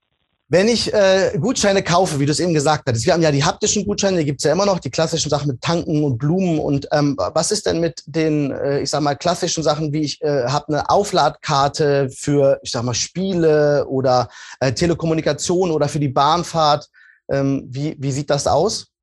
Wenn 0.54 0.68
ich 0.68 0.94
äh, 0.94 1.36
Gutscheine 1.40 1.82
kaufe, 1.82 2.20
wie 2.20 2.28
du 2.28 2.32
es 2.32 2.40
eben 2.40 2.54
gesagt 2.54 2.84
hast, 2.88 3.04
wir 3.08 3.14
haben 3.14 3.24
ja 3.24 3.32
die 3.32 3.44
haptischen 3.44 3.88
Gutscheine, 3.88 4.20
die 4.20 4.26
gibt 4.26 4.40
es 4.40 4.44
ja 4.44 4.52
immer 4.52 4.68
noch, 4.68 4.78
die 4.78 4.92
klassischen 4.92 5.32
Sachen 5.32 5.48
mit 5.48 5.62
Tanken 5.62 6.04
und 6.04 6.20
Blumen. 6.20 6.60
Und 6.60 6.88
ähm, 6.92 7.18
was 7.18 7.50
ist 7.50 7.66
denn 7.66 7.80
mit 7.80 8.04
den, 8.06 8.52
äh, 8.52 8.82
ich 8.82 8.92
sag 8.92 9.02
mal, 9.02 9.16
klassischen 9.16 9.64
Sachen, 9.64 9.92
wie 9.94 10.02
ich 10.02 10.22
äh, 10.22 10.46
habe 10.48 10.68
eine 10.68 10.92
Aufladkarte 10.92 12.08
für, 12.12 12.60
ich 12.62 12.70
sag 12.70 12.84
mal, 12.84 12.94
Spiele 12.94 13.88
oder 13.88 14.30
äh, 14.60 14.72
Telekommunikation 14.72 15.72
oder 15.72 15.88
für 15.90 16.00
die 16.00 16.10
Bahnfahrt? 16.10 16.88
Ähm, 17.32 17.66
wie, 17.68 17.96
wie 17.98 18.12
sieht 18.12 18.30
das 18.30 18.46
aus? 18.46 18.94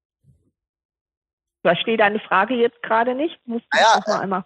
Verstehe 1.62 1.97
deine 1.97 2.21
Frage 2.21 2.54
jetzt 2.54 2.80
gerade 2.85 3.16
nicht. 3.16 3.40
Muss 3.45 3.62
naja, 3.73 4.00
noch 4.07 4.21
einmal 4.21 4.45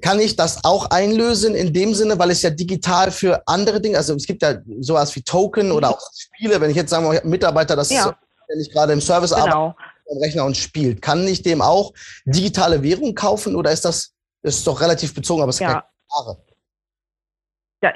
kann 0.00 0.20
ich 0.20 0.36
das 0.36 0.64
auch 0.64 0.90
einlösen 0.90 1.54
in 1.54 1.72
dem 1.72 1.94
Sinne, 1.94 2.18
weil 2.18 2.30
es 2.30 2.42
ja 2.42 2.50
digital 2.50 3.10
für 3.10 3.42
andere 3.46 3.80
Dinge, 3.80 3.96
also 3.96 4.14
es 4.14 4.26
gibt 4.26 4.42
ja 4.42 4.56
sowas 4.80 5.14
wie 5.16 5.22
Token 5.22 5.72
oder 5.72 5.90
auch 5.90 6.00
Spiele, 6.14 6.60
wenn 6.60 6.70
ich 6.70 6.76
jetzt 6.76 6.90
sagen 6.90 7.10
wir, 7.10 7.22
Mitarbeiter, 7.24 7.76
das 7.76 7.90
ja. 7.90 8.06
ist, 8.06 8.14
wenn 8.48 8.60
ich 8.60 8.70
gerade 8.70 8.92
im 8.92 9.00
Service 9.00 9.30
genau. 9.30 9.44
arbeite, 9.44 9.76
am 10.10 10.18
Rechner 10.18 10.44
und 10.44 10.56
spielt, 10.56 11.02
kann 11.02 11.26
ich 11.26 11.42
dem 11.42 11.60
auch 11.60 11.92
digitale 12.24 12.82
Währung 12.82 13.14
kaufen 13.14 13.56
oder 13.56 13.72
ist 13.72 13.84
das, 13.84 14.12
ist 14.42 14.66
doch 14.66 14.80
relativ 14.80 15.14
bezogen, 15.14 15.42
aber 15.42 15.50
es 15.50 15.58
ja. 15.58 15.68
ist 15.68 15.74
keine 15.74 15.84
ja, 16.28 16.36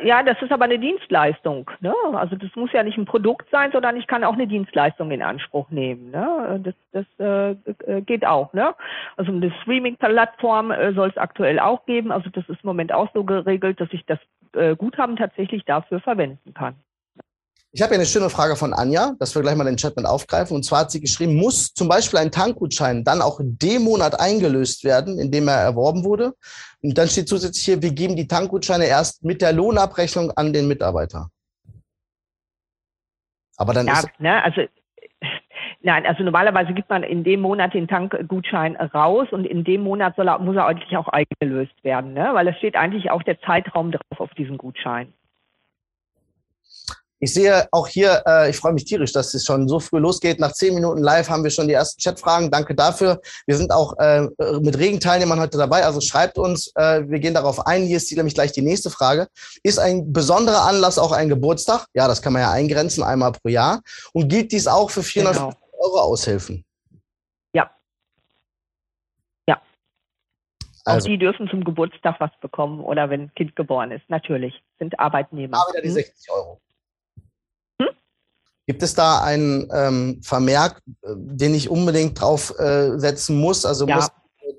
ja, 0.02 0.22
das 0.22 0.40
ist 0.42 0.52
aber 0.52 0.64
eine 0.64 0.78
Dienstleistung. 0.78 1.70
Ne? 1.80 1.94
Also 2.12 2.36
das 2.36 2.54
muss 2.54 2.72
ja 2.72 2.82
nicht 2.82 2.98
ein 2.98 3.06
Produkt 3.06 3.48
sein, 3.50 3.72
sondern 3.72 3.96
ich 3.96 4.06
kann 4.06 4.24
auch 4.24 4.34
eine 4.34 4.46
Dienstleistung 4.46 5.10
in 5.10 5.22
Anspruch 5.22 5.70
nehmen. 5.70 6.10
Ne? 6.10 6.60
Das, 6.62 6.74
das 6.92 7.06
äh, 7.18 7.50
äh 7.86 8.02
geht 8.02 8.26
auch. 8.26 8.52
Ne? 8.52 8.74
Also 9.16 9.32
eine 9.32 9.50
Streaming-Plattform 9.62 10.70
äh, 10.70 10.92
soll 10.92 11.08
es 11.08 11.16
aktuell 11.16 11.58
auch 11.58 11.86
geben. 11.86 12.12
Also 12.12 12.28
das 12.30 12.48
ist 12.48 12.62
im 12.62 12.68
Moment 12.68 12.92
auch 12.92 13.08
so 13.14 13.24
geregelt, 13.24 13.80
dass 13.80 13.88
ich 13.92 14.04
das 14.04 14.18
äh, 14.54 14.76
Guthaben 14.76 15.16
tatsächlich 15.16 15.64
dafür 15.64 16.00
verwenden 16.00 16.52
kann. 16.52 16.74
Ich 17.72 17.82
habe 17.82 17.90
hier 17.90 17.98
eine 17.98 18.06
schöne 18.06 18.30
Frage 18.30 18.56
von 18.56 18.72
Anja, 18.74 19.12
dass 19.20 19.34
wir 19.34 19.42
gleich 19.42 19.54
mal 19.54 19.64
den 19.64 19.76
Chat 19.76 19.96
mit 19.96 20.04
aufgreifen. 20.04 20.56
Und 20.56 20.64
zwar 20.64 20.80
hat 20.80 20.90
sie 20.90 21.00
geschrieben, 21.00 21.36
muss 21.36 21.72
zum 21.72 21.86
Beispiel 21.86 22.18
ein 22.18 22.32
Tankgutschein 22.32 23.04
dann 23.04 23.22
auch 23.22 23.38
in 23.38 23.58
dem 23.58 23.82
Monat 23.82 24.18
eingelöst 24.18 24.82
werden, 24.82 25.20
in 25.20 25.30
dem 25.30 25.46
er 25.46 25.58
erworben 25.58 26.02
wurde? 26.04 26.34
Und 26.82 26.98
dann 26.98 27.06
steht 27.06 27.28
zusätzlich 27.28 27.64
hier, 27.64 27.80
wir 27.80 27.92
geben 27.92 28.16
die 28.16 28.26
Tankgutscheine 28.26 28.86
erst 28.86 29.24
mit 29.24 29.40
der 29.40 29.52
Lohnabrechnung 29.52 30.32
an 30.32 30.52
den 30.52 30.66
Mitarbeiter. 30.66 31.30
Aber 33.56 33.72
dann 33.72 33.86
ja, 33.86 34.00
ist 34.00 34.08
ne, 34.18 34.42
also 34.42 34.62
Nein, 35.82 36.04
also 36.04 36.22
normalerweise 36.22 36.74
gibt 36.74 36.90
man 36.90 37.02
in 37.02 37.24
dem 37.24 37.40
Monat 37.40 37.72
den 37.72 37.88
Tankgutschein 37.88 38.76
raus 38.76 39.28
und 39.30 39.46
in 39.46 39.64
dem 39.64 39.82
Monat 39.82 40.14
soll 40.16 40.28
er, 40.28 40.38
muss 40.38 40.56
er 40.56 40.66
eigentlich 40.66 40.94
auch 40.96 41.08
eingelöst 41.08 41.72
werden, 41.82 42.12
ne? 42.12 42.30
weil 42.32 42.48
es 42.48 42.56
steht 42.58 42.76
eigentlich 42.76 43.10
auch 43.10 43.22
der 43.22 43.40
Zeitraum 43.40 43.92
drauf 43.92 44.20
auf 44.20 44.34
diesem 44.34 44.58
Gutschein. 44.58 45.12
Ich 47.22 47.34
sehe 47.34 47.68
auch 47.70 47.86
hier, 47.86 48.22
äh, 48.26 48.48
ich 48.48 48.56
freue 48.56 48.72
mich 48.72 48.86
tierisch, 48.86 49.12
dass 49.12 49.34
es 49.34 49.44
schon 49.44 49.68
so 49.68 49.78
früh 49.78 49.98
losgeht. 49.98 50.40
Nach 50.40 50.52
zehn 50.52 50.74
Minuten 50.74 51.02
live 51.02 51.28
haben 51.28 51.44
wir 51.44 51.50
schon 51.50 51.68
die 51.68 51.74
ersten 51.74 52.00
Chatfragen. 52.00 52.50
Danke 52.50 52.74
dafür. 52.74 53.20
Wir 53.46 53.58
sind 53.58 53.72
auch 53.72 53.98
äh, 53.98 54.22
mit 54.62 54.78
regen 54.78 55.00
Teilnehmern 55.00 55.38
heute 55.38 55.58
dabei, 55.58 55.84
also 55.84 56.00
schreibt 56.00 56.38
uns. 56.38 56.72
Äh, 56.76 57.08
wir 57.08 57.20
gehen 57.20 57.34
darauf 57.34 57.66
ein. 57.66 57.82
Hier 57.82 57.98
ist 57.98 58.10
nämlich 58.16 58.34
gleich 58.34 58.52
die 58.52 58.62
nächste 58.62 58.88
Frage. 58.88 59.28
Ist 59.62 59.78
ein 59.78 60.14
besonderer 60.14 60.62
Anlass 60.62 60.98
auch 60.98 61.12
ein 61.12 61.28
Geburtstag? 61.28 61.86
Ja, 61.92 62.08
das 62.08 62.22
kann 62.22 62.32
man 62.32 62.40
ja 62.40 62.52
eingrenzen, 62.52 63.02
einmal 63.02 63.32
pro 63.32 63.50
Jahr. 63.50 63.82
Und 64.14 64.28
gilt 64.28 64.50
dies 64.52 64.66
auch 64.66 64.90
für 64.90 65.02
400 65.02 65.34
genau. 65.36 65.52
Euro 65.78 66.00
Aushilfen? 66.00 66.64
Ja. 67.52 67.70
Ja. 69.46 69.60
Also. 70.86 71.04
Auch 71.04 71.10
die 71.10 71.18
dürfen 71.18 71.50
zum 71.50 71.64
Geburtstag 71.64 72.16
was 72.18 72.30
bekommen 72.40 72.80
oder 72.80 73.10
wenn 73.10 73.24
ein 73.24 73.34
Kind 73.34 73.56
geboren 73.56 73.90
ist. 73.90 74.08
Natürlich. 74.08 74.54
Sind 74.78 74.98
Arbeitnehmer. 74.98 75.58
Aber 75.58 75.74
wieder 75.74 75.82
die 75.82 75.90
60 75.90 76.26
hm? 76.26 76.34
Euro. 76.34 76.60
Gibt 78.70 78.84
es 78.84 78.94
da 78.94 79.20
einen 79.20 79.68
ähm, 79.74 80.20
Vermerk, 80.22 80.80
äh, 81.02 81.08
den 81.16 81.56
ich 81.56 81.68
unbedingt 81.68 82.20
draufsetzen 82.20 83.36
äh, 83.36 83.40
muss? 83.40 83.66
Also 83.66 83.84
ja. 83.84 83.96
muss 83.96 84.08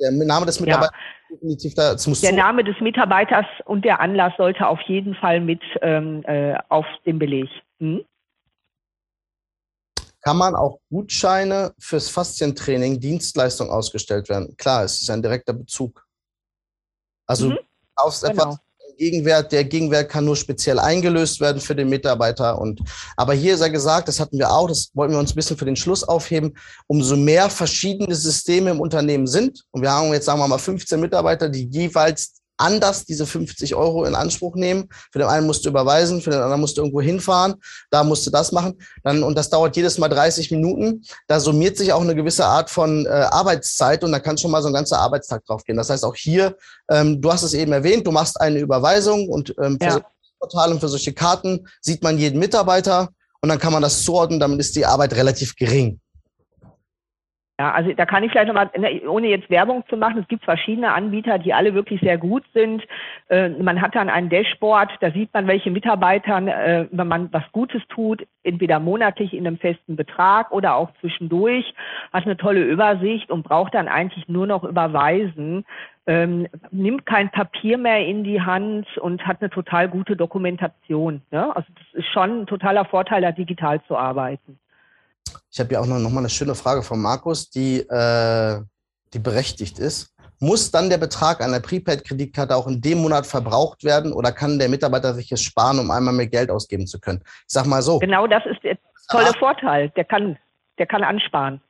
der 0.01 0.11
Name 0.11 0.45
des 0.45 0.59
Mitarbeiters 0.59 0.91
ja. 1.29 1.35
definitiv 1.37 1.75
da, 1.75 1.95
muss 2.07 2.19
Der 2.19 2.33
Name 2.33 2.65
des 2.65 2.75
Mitarbeiters 2.81 3.45
und 3.63 3.85
der 3.85 4.01
Anlass 4.01 4.33
sollte 4.35 4.67
auf 4.67 4.81
jeden 4.81 5.15
Fall 5.15 5.39
mit 5.39 5.61
ähm, 5.81 6.23
äh, 6.25 6.57
auf 6.67 6.85
dem 7.05 7.19
Beleg. 7.19 7.47
Hm? 7.79 8.03
Kann 10.23 10.35
man 10.35 10.55
auch 10.55 10.79
Gutscheine 10.89 11.71
fürs 11.79 12.09
Faszientraining 12.09 12.99
Dienstleistung 12.99 13.69
ausgestellt 13.69 14.27
werden? 14.27 14.57
Klar, 14.57 14.83
es 14.83 15.01
ist 15.01 15.09
ein 15.09 15.21
direkter 15.21 15.53
Bezug. 15.53 16.05
Also 17.27 17.51
mhm. 17.51 17.59
kaufst 17.95 18.25
genau. 18.25 18.33
etwas 18.33 18.57
Gegenwert, 18.97 19.51
der 19.51 19.63
Gegenwert 19.63 20.09
kann 20.09 20.25
nur 20.25 20.35
speziell 20.35 20.79
eingelöst 20.79 21.39
werden 21.39 21.61
für 21.61 21.75
den 21.75 21.89
Mitarbeiter. 21.89 22.59
Und, 22.59 22.81
aber 23.17 23.33
hier 23.33 23.57
sei 23.57 23.69
gesagt, 23.69 24.07
das 24.07 24.19
hatten 24.19 24.37
wir 24.37 24.51
auch, 24.51 24.67
das 24.67 24.91
wollten 24.93 25.13
wir 25.13 25.19
uns 25.19 25.31
ein 25.31 25.35
bisschen 25.35 25.57
für 25.57 25.65
den 25.65 25.75
Schluss 25.75 26.03
aufheben, 26.03 26.55
umso 26.87 27.15
mehr 27.15 27.49
verschiedene 27.49 28.15
Systeme 28.15 28.71
im 28.71 28.79
Unternehmen 28.79 29.27
sind, 29.27 29.63
und 29.71 29.81
wir 29.81 29.91
haben 29.91 30.11
jetzt, 30.13 30.25
sagen 30.25 30.39
wir 30.39 30.47
mal, 30.47 30.57
15 30.57 30.99
Mitarbeiter, 30.99 31.49
die 31.49 31.67
jeweils 31.69 32.40
anders 32.61 33.05
diese 33.05 33.25
50 33.25 33.75
Euro 33.75 34.05
in 34.05 34.15
Anspruch 34.15 34.55
nehmen. 34.55 34.89
Für 35.11 35.19
den 35.19 35.27
einen 35.27 35.47
musst 35.47 35.65
du 35.65 35.69
überweisen, 35.69 36.21
für 36.21 36.29
den 36.29 36.39
anderen 36.39 36.61
musst 36.61 36.77
du 36.77 36.81
irgendwo 36.81 37.01
hinfahren, 37.01 37.55
da 37.89 38.03
musst 38.03 38.25
du 38.25 38.31
das 38.31 38.51
machen. 38.51 38.79
Dann, 39.03 39.23
und 39.23 39.37
das 39.37 39.49
dauert 39.49 39.75
jedes 39.75 39.97
Mal 39.97 40.09
30 40.09 40.51
Minuten. 40.51 41.03
Da 41.27 41.39
summiert 41.39 41.77
sich 41.77 41.91
auch 41.93 42.01
eine 42.01 42.15
gewisse 42.15 42.45
Art 42.45 42.69
von 42.69 43.05
äh, 43.05 43.09
Arbeitszeit 43.09 44.03
und 44.03 44.11
da 44.11 44.19
kann 44.19 44.37
schon 44.37 44.51
mal 44.51 44.61
so 44.61 44.67
ein 44.67 44.73
ganzer 44.73 44.99
Arbeitstag 44.99 45.43
drauf 45.45 45.63
gehen. 45.63 45.77
Das 45.77 45.89
heißt 45.89 46.05
auch 46.05 46.15
hier, 46.15 46.55
ähm, 46.89 47.21
du 47.21 47.31
hast 47.31 47.43
es 47.43 47.53
eben 47.53 47.71
erwähnt, 47.71 48.07
du 48.07 48.11
machst 48.11 48.39
eine 48.39 48.59
Überweisung 48.59 49.27
und 49.27 49.53
ähm, 49.61 49.77
für 49.79 49.85
ja. 49.85 49.91
solche 49.91 50.05
Portale 50.39 50.73
und 50.73 50.79
für 50.79 50.89
solche 50.89 51.13
Karten 51.13 51.67
sieht 51.81 52.03
man 52.03 52.17
jeden 52.17 52.39
Mitarbeiter 52.39 53.09
und 53.41 53.49
dann 53.49 53.59
kann 53.59 53.73
man 53.73 53.81
das 53.81 54.03
zuordnen, 54.03 54.39
damit 54.39 54.59
ist 54.59 54.75
die 54.75 54.85
Arbeit 54.85 55.13
relativ 55.13 55.55
gering. 55.55 55.99
Ja, 57.61 57.73
also 57.73 57.93
da 57.93 58.07
kann 58.07 58.23
ich 58.23 58.31
vielleicht 58.31 58.47
nochmal, 58.47 58.71
ne, 58.75 59.07
ohne 59.07 59.27
jetzt 59.27 59.47
Werbung 59.51 59.83
zu 59.87 59.95
machen, 59.95 60.17
es 60.17 60.27
gibt 60.27 60.43
verschiedene 60.43 60.93
Anbieter, 60.93 61.37
die 61.37 61.53
alle 61.53 61.75
wirklich 61.75 62.01
sehr 62.01 62.17
gut 62.17 62.43
sind. 62.55 62.83
Äh, 63.29 63.49
man 63.49 63.79
hat 63.83 63.93
dann 63.93 64.09
ein 64.09 64.29
Dashboard, 64.29 64.89
da 64.99 65.11
sieht 65.11 65.31
man, 65.31 65.45
welche 65.45 65.69
Mitarbeitern, 65.69 66.47
äh, 66.47 66.87
wenn 66.89 67.07
man 67.07 67.31
was 67.31 67.43
Gutes 67.51 67.83
tut, 67.87 68.25
entweder 68.41 68.79
monatlich 68.79 69.35
in 69.35 69.45
einem 69.45 69.59
festen 69.59 69.95
Betrag 69.95 70.51
oder 70.51 70.75
auch 70.75 70.89
zwischendurch, 71.01 71.71
hat 72.11 72.25
eine 72.25 72.35
tolle 72.35 72.63
Übersicht 72.63 73.29
und 73.29 73.43
braucht 73.43 73.75
dann 73.75 73.87
eigentlich 73.87 74.27
nur 74.27 74.47
noch 74.47 74.63
überweisen, 74.63 75.63
ähm, 76.07 76.47
nimmt 76.71 77.05
kein 77.05 77.29
Papier 77.29 77.77
mehr 77.77 78.03
in 78.07 78.23
die 78.23 78.41
Hand 78.41 78.87
und 78.97 79.27
hat 79.27 79.39
eine 79.39 79.51
total 79.51 79.87
gute 79.87 80.15
Dokumentation. 80.15 81.21
Ne? 81.29 81.55
Also 81.55 81.67
das 81.75 82.03
ist 82.03 82.11
schon 82.11 82.41
ein 82.41 82.47
totaler 82.47 82.85
Vorteil, 82.85 83.21
da 83.21 83.31
digital 83.31 83.83
zu 83.83 83.95
arbeiten. 83.95 84.57
Ich 85.51 85.59
habe 85.59 85.73
ja 85.73 85.81
auch 85.81 85.85
noch, 85.85 85.99
noch 85.99 86.09
mal 86.09 86.19
eine 86.19 86.29
schöne 86.29 86.55
Frage 86.55 86.81
von 86.81 87.01
Markus, 87.01 87.49
die, 87.49 87.79
äh, 87.79 88.61
die 89.13 89.19
berechtigt 89.19 89.79
ist. 89.79 90.13
Muss 90.39 90.71
dann 90.71 90.89
der 90.89 90.97
Betrag 90.97 91.41
einer 91.41 91.59
Prepaid-Kreditkarte 91.59 92.55
auch 92.55 92.67
in 92.67 92.81
dem 92.81 92.99
Monat 92.99 93.27
verbraucht 93.27 93.83
werden 93.83 94.13
oder 94.13 94.31
kann 94.31 94.57
der 94.57 94.69
Mitarbeiter 94.69 95.13
sich 95.13 95.31
es 95.31 95.41
sparen, 95.41 95.77
um 95.77 95.91
einmal 95.91 96.13
mehr 96.13 96.27
Geld 96.27 96.49
ausgeben 96.49 96.87
zu 96.87 96.99
können? 96.99 97.21
Ich 97.25 97.53
sag 97.53 97.65
mal 97.65 97.81
so. 97.81 97.99
Genau, 97.99 98.25
das 98.25 98.43
ist 98.45 98.63
der 98.63 98.77
tolle 99.09 99.33
Vorteil. 99.37 99.89
Der 99.89 100.05
kann, 100.05 100.39
der 100.79 100.87
kann 100.87 101.03
ansparen. 101.03 101.61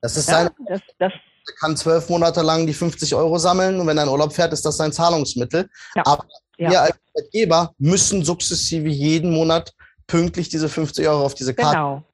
Das 0.00 0.16
ist 0.16 0.26
sein. 0.26 0.50
Ja, 0.58 0.76
das, 0.76 0.80
das 0.98 1.12
er 1.46 1.54
kann 1.60 1.76
zwölf 1.76 2.08
Monate 2.08 2.42
lang 2.42 2.66
die 2.66 2.72
50 2.72 3.14
Euro 3.14 3.38
sammeln 3.38 3.80
und 3.80 3.86
wenn 3.86 3.98
er 3.98 4.04
in 4.04 4.10
Urlaub 4.10 4.32
fährt, 4.32 4.52
ist 4.52 4.64
das 4.64 4.76
sein 4.76 4.92
Zahlungsmittel. 4.92 5.68
Ja. 5.94 6.02
Aber 6.06 6.24
ja. 6.56 6.70
wir 6.70 6.82
als 6.82 6.98
Arbeitgeber 7.14 7.72
müssen 7.78 8.24
sukzessive 8.24 8.88
jeden 8.88 9.32
Monat 9.32 9.72
pünktlich 10.06 10.48
diese 10.48 10.68
50 10.68 11.08
Euro 11.08 11.24
auf 11.24 11.34
diese 11.34 11.54
Karte 11.54 11.76
genau. 11.76 12.04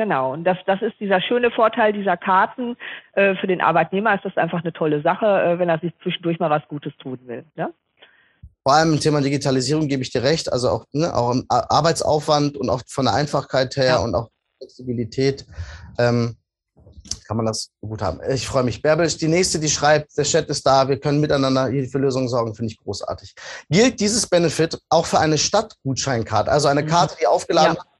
Genau, 0.00 0.32
und 0.32 0.44
das, 0.44 0.56
das 0.64 0.80
ist 0.80 0.94
dieser 0.98 1.20
schöne 1.20 1.50
Vorteil 1.50 1.92
dieser 1.92 2.16
Karten. 2.16 2.74
Äh, 3.12 3.34
für 3.34 3.46
den 3.46 3.60
Arbeitnehmer 3.60 4.14
ist 4.14 4.24
das 4.24 4.34
einfach 4.38 4.62
eine 4.62 4.72
tolle 4.72 5.02
Sache, 5.02 5.26
äh, 5.26 5.58
wenn 5.58 5.68
er 5.68 5.78
sich 5.78 5.92
zwischendurch 6.02 6.38
mal 6.38 6.48
was 6.48 6.62
Gutes 6.68 6.94
tun 6.96 7.18
will. 7.26 7.44
Ne? 7.54 7.70
Vor 8.62 8.72
allem 8.72 8.94
im 8.94 9.00
Thema 9.00 9.20
Digitalisierung 9.20 9.88
gebe 9.88 10.02
ich 10.02 10.10
dir 10.10 10.22
recht, 10.22 10.50
also 10.50 10.70
auch, 10.70 10.86
ne, 10.92 11.14
auch 11.14 11.32
im 11.32 11.44
Arbeitsaufwand 11.50 12.56
und 12.56 12.70
auch 12.70 12.80
von 12.86 13.04
der 13.04 13.12
Einfachkeit 13.12 13.76
her 13.76 13.84
ja. 13.84 13.98
und 13.98 14.14
auch 14.14 14.30
Flexibilität 14.56 15.44
ähm, 15.98 16.34
kann 17.26 17.36
man 17.36 17.44
das 17.44 17.70
gut 17.82 18.00
haben. 18.00 18.20
Ich 18.32 18.46
freue 18.46 18.62
mich. 18.62 18.80
Bärbel 18.80 19.06
die 19.06 19.28
nächste, 19.28 19.60
die 19.60 19.68
schreibt, 19.68 20.16
der 20.16 20.24
Chat 20.24 20.48
ist 20.48 20.66
da, 20.66 20.88
wir 20.88 20.98
können 20.98 21.20
miteinander 21.20 21.68
hier 21.68 21.86
für 21.90 21.98
Lösungen 21.98 22.28
sorgen, 22.28 22.54
finde 22.54 22.72
ich 22.72 22.78
großartig. 22.78 23.34
Gilt 23.68 24.00
dieses 24.00 24.26
Benefit 24.26 24.80
auch 24.88 25.04
für 25.04 25.18
eine 25.18 25.36
Stadtgutscheinkarte, 25.36 26.50
also 26.50 26.68
eine 26.68 26.84
mhm. 26.84 26.86
Karte, 26.86 27.16
die 27.20 27.26
aufgeladen 27.26 27.76
ja 27.76 27.90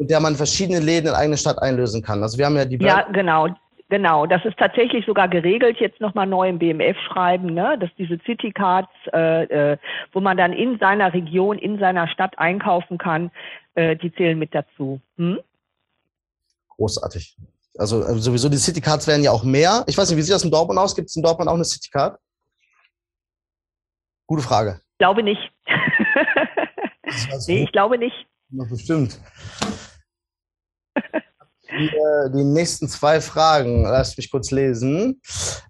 und 0.00 0.10
der 0.10 0.18
man 0.18 0.34
verschiedene 0.34 0.80
Läden 0.80 1.08
in 1.08 1.14
eigene 1.14 1.36
Stadt 1.36 1.60
einlösen 1.60 2.02
kann. 2.02 2.22
Also 2.22 2.38
wir 2.38 2.46
haben 2.46 2.56
ja 2.56 2.64
die 2.64 2.76
Ja, 2.76 3.06
genau. 3.12 3.48
Genau, 3.90 4.24
das 4.24 4.44
ist 4.44 4.56
tatsächlich 4.56 5.04
sogar 5.04 5.26
geregelt, 5.26 5.78
jetzt 5.80 6.00
nochmal 6.00 6.24
neu 6.24 6.48
im 6.48 6.60
BMF-Schreiben, 6.60 7.52
ne? 7.52 7.76
dass 7.76 7.90
diese 7.98 8.20
Citycards, 8.24 8.88
äh, 9.12 9.72
äh, 9.72 9.78
wo 10.12 10.20
man 10.20 10.36
dann 10.36 10.52
in 10.52 10.78
seiner 10.78 11.12
Region, 11.12 11.58
in 11.58 11.80
seiner 11.80 12.06
Stadt 12.06 12.38
einkaufen 12.38 12.98
kann, 12.98 13.32
äh, 13.74 13.96
die 13.96 14.14
zählen 14.14 14.38
mit 14.38 14.54
dazu. 14.54 15.00
Hm? 15.16 15.40
Großartig. 16.68 17.36
Also 17.76 18.04
äh, 18.04 18.14
sowieso 18.14 18.48
die 18.48 18.58
Citycards 18.58 19.08
werden 19.08 19.24
ja 19.24 19.32
auch 19.32 19.42
mehr. 19.42 19.82
Ich 19.88 19.98
weiß 19.98 20.08
nicht, 20.08 20.18
wie 20.18 20.22
sieht 20.22 20.34
das 20.34 20.44
in 20.44 20.52
Dortmund 20.52 20.78
aus? 20.78 20.94
Gibt 20.94 21.08
es 21.08 21.16
in 21.16 21.24
Dortmund 21.24 21.50
auch 21.50 21.54
eine 21.54 21.64
Citycard? 21.64 22.16
Gute 24.28 24.42
Frage. 24.42 24.80
Ich 24.92 24.98
glaube 24.98 25.24
nicht. 25.24 25.50
nee, 27.48 27.64
ich 27.64 27.72
glaube 27.72 27.98
nicht. 27.98 28.14
Noch 28.50 28.68
bestimmt. 28.68 29.18
Die, 31.72 31.86
äh, 31.86 32.30
die, 32.34 32.42
nächsten 32.42 32.88
zwei 32.88 33.20
Fragen, 33.20 33.84
lass 33.84 34.16
mich 34.16 34.30
kurz 34.30 34.50
lesen. 34.50 35.20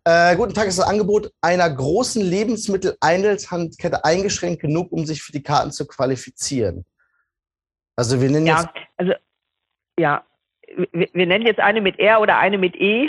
Äh, 0.05 0.35
guten 0.37 0.55
Tag, 0.55 0.67
ist 0.67 0.79
das 0.79 0.87
Angebot 0.87 1.31
einer 1.43 1.69
großen 1.69 2.23
Lebensmitteleinzelhandkette 2.23 4.03
eingeschränkt 4.05 4.62
genug, 4.62 4.93
um 4.93 5.05
sich 5.05 5.23
für 5.23 5.33
die 5.33 5.43
Karten 5.43 5.73
zu 5.73 5.87
qualifizieren? 5.87 6.87
Also 7.97 8.21
wir 8.21 8.31
nennen 8.31 8.47
ja, 8.47 8.62
jetzt. 8.62 8.71
Also, 8.97 9.12
ja, 9.99 10.25
wir, 10.93 11.09
wir, 11.12 11.27
nennen 11.27 11.47
jetzt 11.47 11.61
eine 11.61 11.83
mit 11.83 11.99
R 11.99 12.21
oder 12.21 12.39
eine 12.39 12.57
mit 12.57 12.77
E. 12.77 13.09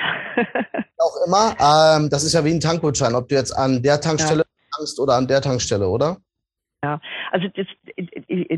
Auch 0.97 1.25
immer. 1.25 1.55
Ähm, 1.59 2.09
das 2.09 2.23
ist 2.23 2.33
ja 2.33 2.43
wie 2.43 2.53
ein 2.53 2.59
Tankgutschein, 2.59 3.15
ob 3.15 3.29
du 3.29 3.35
jetzt 3.35 3.55
an 3.55 3.81
der 3.81 4.01
Tankstelle 4.01 4.41
ja. 4.41 4.77
tankst 4.77 4.99
oder 4.99 5.15
an 5.15 5.27
der 5.27 5.41
Tankstelle, 5.41 5.87
oder? 5.87 6.17
Ja, 6.83 6.99
also 7.29 7.47
das, 7.49 7.67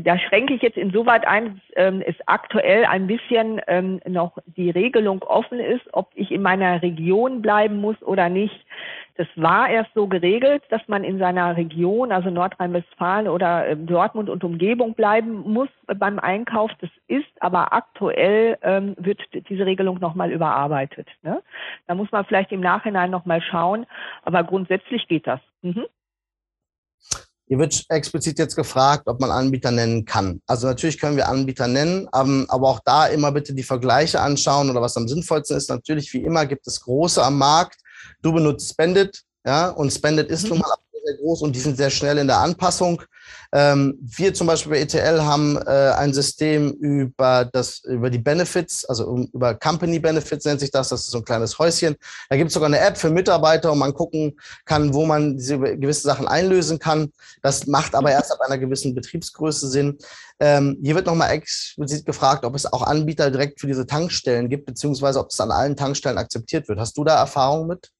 da 0.02 0.18
schränke 0.18 0.54
ich 0.54 0.62
jetzt 0.62 0.78
insoweit 0.78 1.26
ein, 1.26 1.60
ähm, 1.76 2.02
es 2.06 2.14
aktuell 2.24 2.86
ein 2.86 3.06
bisschen 3.06 3.60
ähm, 3.66 4.00
noch 4.08 4.38
die 4.46 4.70
Regelung 4.70 5.22
offen 5.24 5.60
ist, 5.60 5.82
ob 5.92 6.10
ich 6.14 6.30
in 6.30 6.40
meiner 6.40 6.80
Region 6.80 7.42
bleiben 7.42 7.82
muss 7.82 8.02
oder 8.02 8.30
nicht. 8.30 8.64
Das 9.16 9.28
war 9.36 9.68
erst 9.68 9.92
so 9.92 10.06
geregelt, 10.06 10.62
dass 10.70 10.80
man 10.88 11.04
in 11.04 11.18
seiner 11.18 11.54
Region, 11.58 12.12
also 12.12 12.30
Nordrhein-Westfalen 12.30 13.28
oder 13.28 13.68
ähm, 13.68 13.86
Dortmund 13.86 14.30
und 14.30 14.42
Umgebung 14.42 14.94
bleiben 14.94 15.52
muss 15.52 15.68
beim 15.86 16.18
Einkauf. 16.18 16.70
Das 16.80 16.90
ist 17.08 17.30
aber 17.40 17.74
aktuell 17.74 18.56
ähm, 18.62 18.94
wird 18.96 19.20
diese 19.50 19.66
Regelung 19.66 20.00
nochmal 20.00 20.32
überarbeitet. 20.32 21.08
Ne? 21.22 21.42
Da 21.86 21.94
muss 21.94 22.10
man 22.10 22.24
vielleicht 22.24 22.52
im 22.52 22.60
Nachhinein 22.60 23.10
nochmal 23.10 23.42
schauen, 23.42 23.84
aber 24.22 24.44
grundsätzlich 24.44 25.06
geht 25.08 25.26
das. 25.26 25.40
Mhm. 25.60 25.84
Hier 27.46 27.58
wird 27.58 27.84
explizit 27.90 28.38
jetzt 28.38 28.56
gefragt, 28.56 29.06
ob 29.06 29.20
man 29.20 29.30
Anbieter 29.30 29.70
nennen 29.70 30.04
kann. 30.04 30.40
Also 30.46 30.66
natürlich 30.66 30.98
können 30.98 31.16
wir 31.16 31.28
Anbieter 31.28 31.68
nennen, 31.68 32.08
ähm, 32.14 32.46
aber 32.48 32.68
auch 32.68 32.80
da 32.84 33.06
immer 33.06 33.32
bitte 33.32 33.52
die 33.52 33.62
Vergleiche 33.62 34.20
anschauen 34.20 34.70
oder 34.70 34.80
was 34.80 34.96
am 34.96 35.06
sinnvollsten 35.06 35.56
ist. 35.56 35.68
Natürlich, 35.68 36.12
wie 36.14 36.22
immer, 36.22 36.46
gibt 36.46 36.66
es 36.66 36.80
große 36.80 37.22
am 37.22 37.36
Markt. 37.36 37.76
Du 38.22 38.32
benutzt 38.32 38.70
Spendit, 38.70 39.22
ja, 39.46 39.68
und 39.68 39.92
Spendit 39.92 40.30
ist 40.30 40.48
nun 40.48 40.58
mal 40.60 40.74
sehr 41.04 41.16
groß 41.16 41.42
und 41.42 41.54
die 41.54 41.60
sind 41.60 41.76
sehr 41.76 41.90
schnell 41.90 42.18
in 42.18 42.26
der 42.26 42.38
Anpassung. 42.38 43.02
Ähm, 43.52 43.98
wir 44.00 44.34
zum 44.34 44.46
Beispiel 44.46 44.72
bei 44.72 44.80
ETL 44.80 45.22
haben 45.22 45.56
äh, 45.56 45.92
ein 45.96 46.12
System 46.12 46.72
über 46.72 47.44
das, 47.44 47.84
über 47.84 48.10
die 48.10 48.18
Benefits, 48.18 48.84
also 48.84 49.06
um, 49.06 49.30
über 49.32 49.54
Company 49.54 49.98
Benefits 49.98 50.44
nennt 50.44 50.60
sich 50.60 50.70
das. 50.70 50.88
Das 50.88 51.02
ist 51.02 51.10
so 51.10 51.18
ein 51.18 51.24
kleines 51.24 51.58
Häuschen. 51.58 51.94
Da 52.28 52.36
gibt 52.36 52.48
es 52.48 52.54
sogar 52.54 52.68
eine 52.68 52.80
App 52.80 52.98
für 52.98 53.10
Mitarbeiter, 53.10 53.70
wo 53.70 53.74
man 53.74 53.94
gucken 53.94 54.38
kann, 54.64 54.92
wo 54.92 55.06
man 55.06 55.36
diese 55.36 55.58
gewisse 55.58 56.02
Sachen 56.02 56.26
einlösen 56.26 56.78
kann. 56.78 57.12
Das 57.42 57.66
macht 57.66 57.94
aber 57.94 58.10
erst 58.10 58.32
ab 58.32 58.40
einer 58.40 58.58
gewissen 58.58 58.94
Betriebsgröße 58.94 59.68
Sinn. 59.68 59.98
Ähm, 60.40 60.78
hier 60.82 60.96
wird 60.96 61.06
nochmal 61.06 61.30
explizit 61.30 62.06
gefragt, 62.06 62.44
ob 62.44 62.54
es 62.56 62.66
auch 62.66 62.82
Anbieter 62.82 63.30
direkt 63.30 63.60
für 63.60 63.68
diese 63.68 63.86
Tankstellen 63.86 64.48
gibt, 64.48 64.66
beziehungsweise 64.66 65.20
ob 65.20 65.30
es 65.30 65.40
an 65.40 65.52
allen 65.52 65.76
Tankstellen 65.76 66.18
akzeptiert 66.18 66.68
wird. 66.68 66.80
Hast 66.80 66.96
du 66.96 67.04
da 67.04 67.18
Erfahrung 67.18 67.68
mit? 67.68 67.93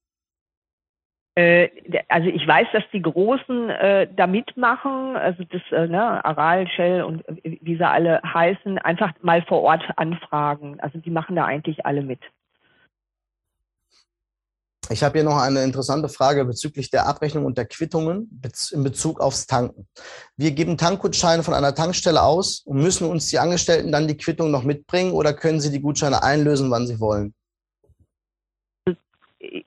Äh, 1.37 1.69
also 2.09 2.29
ich 2.29 2.47
weiß, 2.47 2.69
dass 2.73 2.85
die 2.93 3.03
Großen 3.03 3.69
äh, 3.71 4.09
da 4.15 4.27
mitmachen, 4.27 5.17
also 5.17 5.43
das 5.45 5.63
äh, 5.73 5.89
ne, 5.89 6.25
Aral, 6.25 6.69
Shell 6.69 7.03
und 7.03 7.29
äh, 7.29 7.59
wie 7.61 7.77
sie 7.77 7.87
alle 7.87 8.21
heißen, 8.23 8.79
einfach 8.79 9.13
mal 9.21 9.43
vor 9.43 9.63
Ort 9.63 9.83
anfragen. 9.97 10.79
Also 10.81 10.99
die 10.99 11.11
machen 11.11 11.35
da 11.35 11.45
eigentlich 11.45 11.85
alle 11.85 12.03
mit. 12.03 12.21
Ich 14.91 15.03
habe 15.03 15.19
hier 15.19 15.25
noch 15.25 15.39
eine 15.39 15.65
interessante 15.65 16.09
Frage 16.09 16.45
bezüglich 16.45 16.91
der 16.91 17.07
Abrechnung 17.07 17.47
und 17.47 17.57
der 17.57 17.65
Quittungen 17.65 18.41
in 18.71 18.85
Bezug 18.85 19.19
aufs 19.19 19.47
Tanken. 19.47 19.89
Wir 20.37 20.53
geben 20.53 20.77
Tankgutscheine 20.77 21.43
von 21.43 21.55
einer 21.55 21.75
Tankstelle 21.75 22.23
aus 22.23 22.63
und 22.67 22.83
müssen 22.83 23.09
uns 23.09 23.29
die 23.29 23.39
Angestellten 23.39 23.91
dann 23.91 24.07
die 24.07 24.17
Quittung 24.17 24.51
noch 24.51 24.63
mitbringen 24.63 25.13
oder 25.13 25.33
können 25.33 25.61
sie 25.61 25.71
die 25.71 25.81
Gutscheine 25.81 26.23
einlösen, 26.23 26.71
wann 26.71 26.87
sie 26.87 27.01
wollen? 27.01 27.35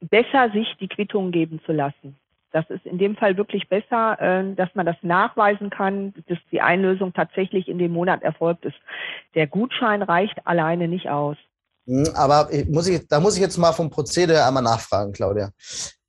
Besser, 0.02 0.52
sich 0.52 0.68
die 0.80 0.88
Quittung 0.88 1.32
geben 1.32 1.62
zu 1.66 1.72
lassen. 1.72 2.16
Das 2.52 2.70
ist 2.70 2.86
in 2.86 2.98
dem 2.98 3.16
Fall 3.16 3.38
wirklich 3.38 3.68
besser, 3.68 4.20
äh, 4.20 4.56
dass 4.56 4.70
man 4.74 4.86
das 4.86 4.96
nachweisen 5.02 5.70
kann, 5.70 6.14
dass 6.28 6.38
die 6.52 6.62
Einlösung 6.62 7.14
tatsächlich 7.14 7.68
in 7.68 7.78
dem 7.78 7.92
Monat 7.92 8.24
erfolgt 8.24 8.66
ist. 8.66 8.78
Der 9.36 9.48
Gutschein 9.48 10.02
reicht 10.02 10.46
alleine 10.48 10.88
nicht 10.88 11.10
aus. 11.10 11.38
Hm, 11.88 12.08
aber 12.16 12.50
muss 12.70 12.88
ich, 12.88 13.08
da 13.08 13.20
muss 13.20 13.36
ich 13.36 13.42
jetzt 13.42 13.58
mal 13.58 13.74
vom 13.74 13.90
Prozedere 13.90 14.46
einmal 14.46 14.64
nachfragen, 14.64 15.12
Claudia. 15.12 15.52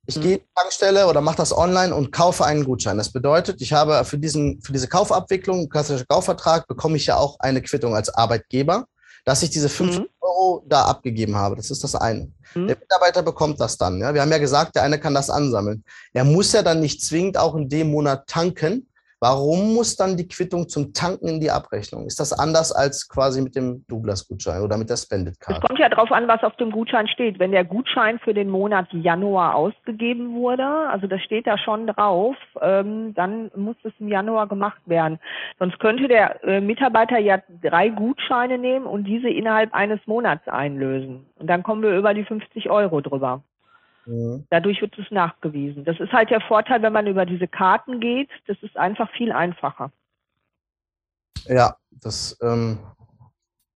Ich 0.07 0.15
hm. 0.15 0.21
gehe 0.21 0.33
in 0.35 0.39
die 0.39 0.53
Tankstelle 0.55 1.07
oder 1.07 1.21
mache 1.21 1.37
das 1.37 1.55
online 1.55 1.93
und 1.93 2.11
kaufe 2.11 2.45
einen 2.45 2.63
Gutschein. 2.63 2.97
Das 2.97 3.11
bedeutet, 3.11 3.61
ich 3.61 3.73
habe 3.73 4.03
für, 4.05 4.17
diesen, 4.17 4.61
für 4.61 4.71
diese 4.71 4.87
Kaufabwicklung, 4.87 5.69
klassischer 5.69 6.05
Kaufvertrag, 6.05 6.67
bekomme 6.67 6.95
ich 6.97 7.05
ja 7.05 7.17
auch 7.17 7.37
eine 7.39 7.61
Quittung 7.61 7.95
als 7.95 8.09
Arbeitgeber 8.09 8.85
dass 9.29 9.43
ich 9.43 9.51
diese 9.51 9.69
5 9.69 9.99
mhm. 9.99 10.09
Euro 10.21 10.63
da 10.67 10.85
abgegeben 10.85 11.35
habe. 11.35 11.55
Das 11.55 11.69
ist 11.69 11.83
das 11.83 11.93
eine. 11.93 12.31
Mhm. 12.55 12.65
Der 12.65 12.77
Mitarbeiter 12.79 13.21
bekommt 13.21 13.59
das 13.59 13.77
dann. 13.77 14.01
Ja? 14.01 14.11
Wir 14.11 14.23
haben 14.23 14.31
ja 14.31 14.39
gesagt, 14.39 14.75
der 14.75 14.81
eine 14.81 14.99
kann 14.99 15.13
das 15.13 15.29
ansammeln. 15.29 15.83
Er 16.13 16.23
muss 16.23 16.51
ja 16.51 16.63
dann 16.63 16.79
nicht 16.79 17.03
zwingend 17.03 17.37
auch 17.37 17.53
in 17.53 17.69
dem 17.69 17.91
Monat 17.91 18.25
tanken, 18.25 18.88
Warum 19.21 19.73
muss 19.73 19.97
dann 19.97 20.15
die 20.15 20.27
Quittung 20.27 20.69
zum 20.69 20.93
Tanken 20.93 21.27
in 21.27 21.39
die 21.41 21.51
Abrechnung? 21.51 22.05
Ist 22.05 22.21
das 22.21 22.31
anders 22.31 22.71
als 22.71 23.09
quasi 23.09 23.41
mit 23.41 23.53
dem 23.53 23.83
Douglas-Gutschein 23.89 24.61
oder 24.61 24.77
mit 24.77 24.89
der 24.89 24.95
Spendit-Card? 24.95 25.57
Es 25.57 25.67
kommt 25.67 25.79
ja 25.79 25.89
darauf 25.89 26.09
an, 26.11 26.29
was 26.29 26.41
auf 26.43 26.55
dem 26.55 26.71
Gutschein 26.71 27.07
steht. 27.09 27.37
Wenn 27.37 27.51
der 27.51 27.65
Gutschein 27.65 28.19
für 28.19 28.33
den 28.33 28.49
Monat 28.49 28.87
Januar 28.93 29.55
ausgegeben 29.55 30.35
wurde, 30.35 30.65
also 30.65 31.07
das 31.07 31.21
steht 31.21 31.47
da 31.47 31.57
schon 31.57 31.87
drauf, 31.87 32.37
ähm, 32.61 33.13
dann 33.13 33.51
muss 33.55 33.75
es 33.83 33.91
im 33.99 34.07
Januar 34.07 34.47
gemacht 34.47 34.81
werden. 34.85 35.19
Sonst 35.59 35.79
könnte 35.79 36.07
der 36.07 36.41
äh, 36.45 36.61
Mitarbeiter 36.61 37.19
ja 37.19 37.39
drei 37.61 37.89
Gutscheine 37.89 38.57
nehmen 38.57 38.85
und 38.85 39.03
diese 39.03 39.29
innerhalb 39.29 39.73
eines 39.73 39.99
Monats 40.05 40.47
einlösen. 40.47 41.25
Und 41.37 41.47
dann 41.47 41.63
kommen 41.63 41.81
wir 41.81 41.97
über 41.97 42.13
die 42.13 42.23
50 42.23 42.69
Euro 42.69 43.01
drüber. 43.01 43.43
Mhm. 44.09 44.47
Dadurch 44.49 44.81
wird 44.81 44.97
es 44.97 45.11
nachgewiesen. 45.11 45.85
Das 45.85 45.99
ist 45.99 46.11
halt 46.11 46.31
der 46.31 46.41
Vorteil, 46.41 46.81
wenn 46.81 46.93
man 46.93 47.05
über 47.05 47.25
diese 47.25 47.47
Karten 47.47 47.99
geht. 47.99 48.29
Das 48.47 48.57
ist 48.61 48.75
einfach 48.75 49.09
viel 49.11 49.31
einfacher. 49.31 49.91
Ja, 51.45 51.75
das 51.91 52.35
ähm, 52.41 52.79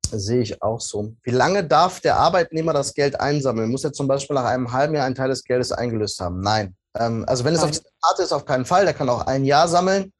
sehe 0.02 0.42
ich 0.42 0.62
auch 0.64 0.82
so. 0.82 1.14
Wie 1.22 1.32
lange 1.32 1.64
darf 1.64 2.00
der 2.00 2.16
Arbeitnehmer 2.18 2.74
das 2.74 2.96
Geld 2.96 3.20
einsammeln? 3.20 3.70
Muss 3.70 3.84
er 3.84 3.94
zum 3.94 4.08
Beispiel 4.08 4.34
nach 4.34 4.46
einem 4.46 4.72
halben 4.72 4.96
Jahr 4.96 5.06
einen 5.06 5.16
Teil 5.16 5.30
des 5.30 5.44
Geldes 5.44 5.72
eingelöst 5.72 6.20
haben? 6.20 6.42
Nein. 6.42 6.76
Ähm, 6.98 7.26
also 7.28 7.46
wenn 7.46 7.54
es 7.54 7.62
Nein. 7.62 7.70
auf 7.70 7.80
der 7.80 7.92
Karte 8.02 8.24
ist, 8.24 8.34
auf 8.34 8.46
keinen 8.46 8.66
Fall. 8.66 8.86
Der 8.86 8.96
kann 8.96 9.10
auch 9.10 9.28
ein 9.28 9.46
Jahr 9.46 9.68
sammeln. 9.68 10.12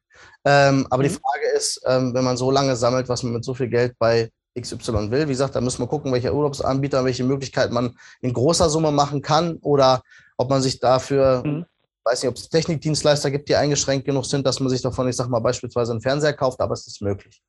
Ähm, 0.44 0.86
aber 0.90 1.02
mhm. 1.02 1.08
die 1.08 1.14
Frage 1.14 1.56
ist, 1.56 1.82
ähm, 1.86 2.14
wenn 2.14 2.24
man 2.24 2.36
so 2.36 2.52
lange 2.52 2.76
sammelt, 2.76 3.08
was 3.08 3.24
man 3.24 3.32
mit 3.32 3.44
so 3.44 3.54
viel 3.54 3.68
Geld 3.68 3.98
bei 3.98 4.30
XY 4.58 5.10
will. 5.10 5.26
Wie 5.26 5.32
gesagt, 5.32 5.56
da 5.56 5.60
müssen 5.60 5.82
wir 5.82 5.88
gucken, 5.88 6.12
welcher 6.12 6.34
Urlaubsanbieter, 6.34 7.04
welche 7.04 7.24
Möglichkeiten 7.24 7.74
man 7.74 7.96
in 8.20 8.32
großer 8.32 8.68
Summe 8.68 8.92
machen 8.92 9.22
kann 9.22 9.58
oder 9.62 10.02
ob 10.36 10.50
man 10.50 10.62
sich 10.62 10.80
dafür, 10.80 11.42
mhm. 11.44 11.66
weiß 12.04 12.22
nicht, 12.22 12.30
ob 12.30 12.36
es 12.36 12.48
Technikdienstleister 12.48 13.30
gibt, 13.30 13.48
die 13.48 13.56
eingeschränkt 13.56 14.04
genug 14.04 14.26
sind, 14.26 14.46
dass 14.46 14.60
man 14.60 14.68
sich 14.68 14.82
davon, 14.82 15.08
ich 15.08 15.16
sag 15.16 15.28
mal, 15.28 15.40
beispielsweise 15.40 15.92
einen 15.92 16.00
Fernseher 16.00 16.32
kauft, 16.32 16.60
aber 16.60 16.74
es 16.74 16.86
ist 16.86 17.02
möglich. 17.02 17.42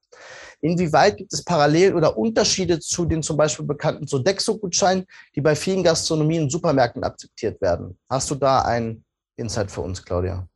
Inwieweit 0.62 1.18
gibt 1.18 1.34
es 1.34 1.44
Parallelen 1.44 1.96
oder 1.96 2.18
Unterschiede 2.18 2.80
zu 2.80 3.06
den 3.06 3.22
zum 3.22 3.38
Beispiel 3.38 3.66
bekannten 3.66 4.08
Sodexo-Gutscheinen, 4.08 5.06
die 5.36 5.42
bei 5.42 5.56
vielen 5.56 5.84
Gastronomien 5.84 6.44
und 6.44 6.52
Supermärkten 6.52 7.04
akzeptiert 7.04 7.62
werden? 7.62 7.98
Hast 8.10 8.32
du 8.32 8.36
da 8.36 8.62
ein 8.62 9.04
Insight 9.38 9.70
für 9.70 9.82
uns, 9.82 10.04
Claudia? 10.04 10.48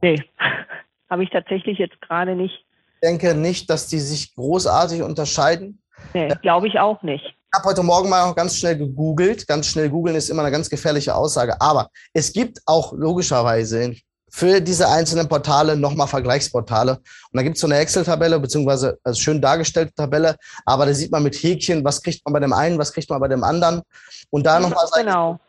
Nee, 0.00 0.22
habe 1.10 1.24
ich 1.24 1.30
tatsächlich 1.30 1.78
jetzt 1.78 2.00
gerade 2.00 2.36
nicht 2.36 2.64
denke 3.02 3.34
nicht, 3.34 3.70
dass 3.70 3.86
die 3.86 4.00
sich 4.00 4.34
großartig 4.34 5.02
unterscheiden. 5.02 5.82
Nee, 6.14 6.28
glaube 6.42 6.68
ich 6.68 6.78
auch 6.78 7.02
nicht. 7.02 7.24
Ich 7.24 7.58
habe 7.58 7.68
heute 7.68 7.82
Morgen 7.82 8.08
mal 8.08 8.32
ganz 8.34 8.56
schnell 8.56 8.76
gegoogelt. 8.76 9.46
Ganz 9.48 9.66
schnell 9.66 9.90
googeln 9.90 10.16
ist 10.16 10.30
immer 10.30 10.42
eine 10.42 10.52
ganz 10.52 10.70
gefährliche 10.70 11.14
Aussage. 11.14 11.60
Aber 11.60 11.88
es 12.12 12.32
gibt 12.32 12.60
auch 12.66 12.92
logischerweise 12.92 13.96
für 14.30 14.60
diese 14.60 14.88
einzelnen 14.88 15.28
Portale 15.28 15.76
nochmal 15.76 16.06
Vergleichsportale. 16.06 16.92
Und 16.92 17.02
da 17.32 17.42
gibt 17.42 17.56
es 17.56 17.60
so 17.60 17.66
eine 17.66 17.78
Excel-Tabelle, 17.78 18.38
beziehungsweise 18.38 18.98
also 19.02 19.20
schön 19.20 19.40
dargestellte 19.42 19.92
Tabelle, 19.94 20.36
aber 20.64 20.86
da 20.86 20.94
sieht 20.94 21.10
man 21.10 21.22
mit 21.22 21.34
Häkchen, 21.34 21.84
was 21.84 22.00
kriegt 22.02 22.24
man 22.24 22.32
bei 22.32 22.40
dem 22.40 22.52
einen, 22.52 22.78
was 22.78 22.92
kriegt 22.92 23.10
man 23.10 23.20
bei 23.20 23.28
dem 23.28 23.42
anderen. 23.42 23.82
Und 24.30 24.46
da 24.46 24.60
nochmal 24.60 24.86
genau. 24.96 25.40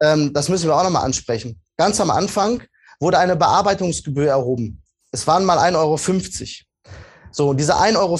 ähm, 0.00 0.32
das 0.34 0.48
müssen 0.48 0.68
wir 0.68 0.76
auch 0.76 0.84
nochmal 0.84 1.04
ansprechen. 1.04 1.58
Ganz 1.76 2.00
am 2.00 2.10
Anfang 2.10 2.62
wurde 3.00 3.18
eine 3.18 3.36
Bearbeitungsgebühr 3.36 4.28
erhoben. 4.28 4.82
Es 5.10 5.26
waren 5.26 5.44
mal 5.44 5.58
1,50 5.58 5.76
Euro. 5.78 5.96
So, 7.30 7.52
diese 7.52 7.76
1,50 7.76 7.96
Euro 7.96 8.18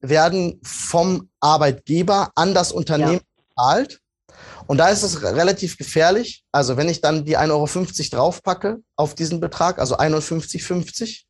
werden 0.00 0.60
vom 0.62 1.28
Arbeitgeber 1.40 2.30
an 2.34 2.54
das 2.54 2.72
Unternehmen 2.72 3.20
bezahlt. 3.36 3.92
Ja. 3.92 4.34
Und 4.66 4.78
da 4.78 4.88
ist 4.88 5.02
es 5.02 5.22
relativ 5.22 5.76
gefährlich. 5.76 6.44
Also 6.52 6.76
wenn 6.76 6.88
ich 6.88 7.00
dann 7.00 7.24
die 7.24 7.36
1,50 7.36 7.50
Euro 7.50 7.76
draufpacke 8.10 8.78
auf 8.96 9.14
diesen 9.14 9.40
Betrag, 9.40 9.78
also 9.78 9.96
51,50 9.98 11.24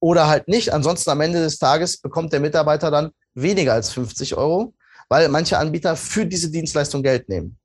oder 0.00 0.28
halt 0.28 0.48
nicht, 0.48 0.72
ansonsten 0.72 1.10
am 1.10 1.20
Ende 1.20 1.40
des 1.40 1.58
Tages 1.58 2.00
bekommt 2.00 2.32
der 2.32 2.40
Mitarbeiter 2.40 2.90
dann 2.90 3.10
weniger 3.34 3.72
als 3.72 3.90
50 3.90 4.36
Euro, 4.36 4.74
weil 5.08 5.28
manche 5.28 5.58
Anbieter 5.58 5.96
für 5.96 6.26
diese 6.26 6.50
Dienstleistung 6.50 7.02
Geld 7.02 7.28
nehmen. 7.28 7.58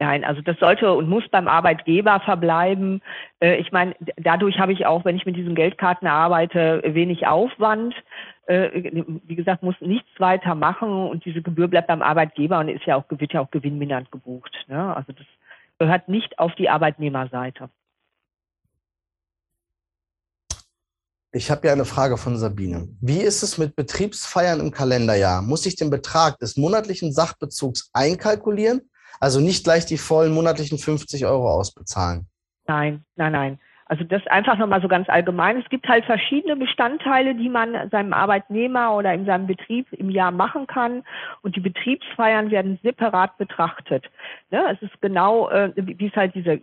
Nein, 0.00 0.24
also 0.24 0.40
das 0.42 0.56
sollte 0.60 0.92
und 0.92 1.08
muss 1.08 1.28
beim 1.28 1.48
Arbeitgeber 1.48 2.20
verbleiben. 2.20 3.02
Äh, 3.40 3.56
ich 3.56 3.72
meine, 3.72 3.96
dadurch 4.16 4.58
habe 4.60 4.72
ich 4.72 4.86
auch, 4.86 5.04
wenn 5.04 5.16
ich 5.16 5.26
mit 5.26 5.36
diesen 5.36 5.56
Geldkarten 5.56 6.06
arbeite, 6.06 6.82
wenig 6.84 7.26
Aufwand. 7.26 7.94
Äh, 8.46 8.92
wie 9.24 9.34
gesagt, 9.34 9.64
muss 9.64 9.74
nichts 9.80 10.08
weiter 10.18 10.54
machen 10.54 10.88
und 10.88 11.24
diese 11.24 11.42
Gebühr 11.42 11.66
bleibt 11.66 11.88
beim 11.88 12.02
Arbeitgeber 12.02 12.60
und 12.60 12.68
ist 12.68 12.86
ja 12.86 12.96
auch, 12.96 13.04
wird 13.08 13.32
ja 13.32 13.40
auch 13.40 13.50
gewinnmindernd 13.50 14.12
gebucht. 14.12 14.52
Ne? 14.68 14.94
Also 14.94 15.12
das 15.12 15.26
gehört 15.78 16.08
nicht 16.08 16.38
auf 16.38 16.54
die 16.54 16.68
Arbeitnehmerseite. 16.68 17.68
Ich 21.32 21.50
habe 21.50 21.66
ja 21.66 21.72
eine 21.72 21.84
Frage 21.84 22.16
von 22.16 22.38
Sabine. 22.38 22.88
Wie 23.00 23.20
ist 23.20 23.42
es 23.42 23.58
mit 23.58 23.76
Betriebsfeiern 23.76 24.60
im 24.60 24.70
Kalenderjahr? 24.70 25.42
Muss 25.42 25.66
ich 25.66 25.76
den 25.76 25.90
Betrag 25.90 26.38
des 26.38 26.56
monatlichen 26.56 27.12
Sachbezugs 27.12 27.90
einkalkulieren? 27.92 28.88
Also 29.20 29.40
nicht 29.40 29.64
gleich 29.64 29.86
die 29.86 29.98
vollen 29.98 30.32
monatlichen 30.32 30.78
50 30.78 31.26
Euro 31.26 31.50
ausbezahlen. 31.50 32.26
Nein, 32.66 33.04
nein, 33.16 33.32
nein. 33.32 33.58
Also 33.88 34.04
das 34.04 34.26
einfach 34.26 34.58
nochmal 34.58 34.82
so 34.82 34.88
ganz 34.88 35.08
allgemein. 35.08 35.56
Es 35.56 35.68
gibt 35.70 35.88
halt 35.88 36.04
verschiedene 36.04 36.56
Bestandteile, 36.56 37.34
die 37.34 37.48
man 37.48 37.88
seinem 37.90 38.12
Arbeitnehmer 38.12 38.94
oder 38.94 39.14
in 39.14 39.24
seinem 39.24 39.46
Betrieb 39.46 39.90
im 39.92 40.10
Jahr 40.10 40.30
machen 40.30 40.66
kann. 40.66 41.04
Und 41.40 41.56
die 41.56 41.60
Betriebsfeiern 41.60 42.50
werden 42.50 42.78
separat 42.82 43.38
betrachtet. 43.38 44.04
Ne? 44.50 44.62
Es 44.70 44.82
ist 44.82 45.00
genau, 45.00 45.48
äh, 45.48 45.72
wie 45.74 46.06
es 46.06 46.14
halt 46.14 46.34
diese 46.34 46.60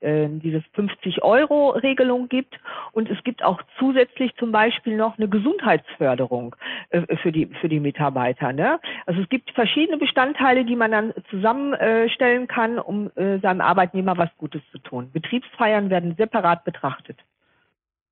äh, 0.00 0.16
äh, 0.16 0.28
diese 0.28 0.58
50-Euro-Regelung 0.76 2.28
gibt. 2.28 2.54
Und 2.92 3.10
es 3.10 3.22
gibt 3.24 3.42
auch 3.42 3.60
zusätzlich 3.78 4.32
zum 4.38 4.52
Beispiel 4.52 4.96
noch 4.96 5.18
eine 5.18 5.28
Gesundheitsförderung 5.28 6.54
äh, 6.90 7.16
für, 7.16 7.32
die, 7.32 7.46
für 7.60 7.68
die 7.68 7.80
Mitarbeiter. 7.80 8.52
Ne? 8.52 8.78
Also 9.06 9.20
es 9.22 9.28
gibt 9.28 9.50
verschiedene 9.52 9.98
Bestandteile, 9.98 10.64
die 10.64 10.76
man 10.76 10.90
dann 10.90 11.14
zusammenstellen 11.30 12.46
kann, 12.46 12.78
um 12.78 13.10
äh, 13.16 13.38
seinem 13.40 13.60
Arbeitnehmer 13.60 14.16
was 14.16 14.30
Gutes 14.38 14.62
zu 14.72 14.78
tun. 14.78 15.10
Betriebsfeiern 15.12 15.90
werden 15.90 16.14
separat 16.16 16.64
betrachtet. 16.64 17.18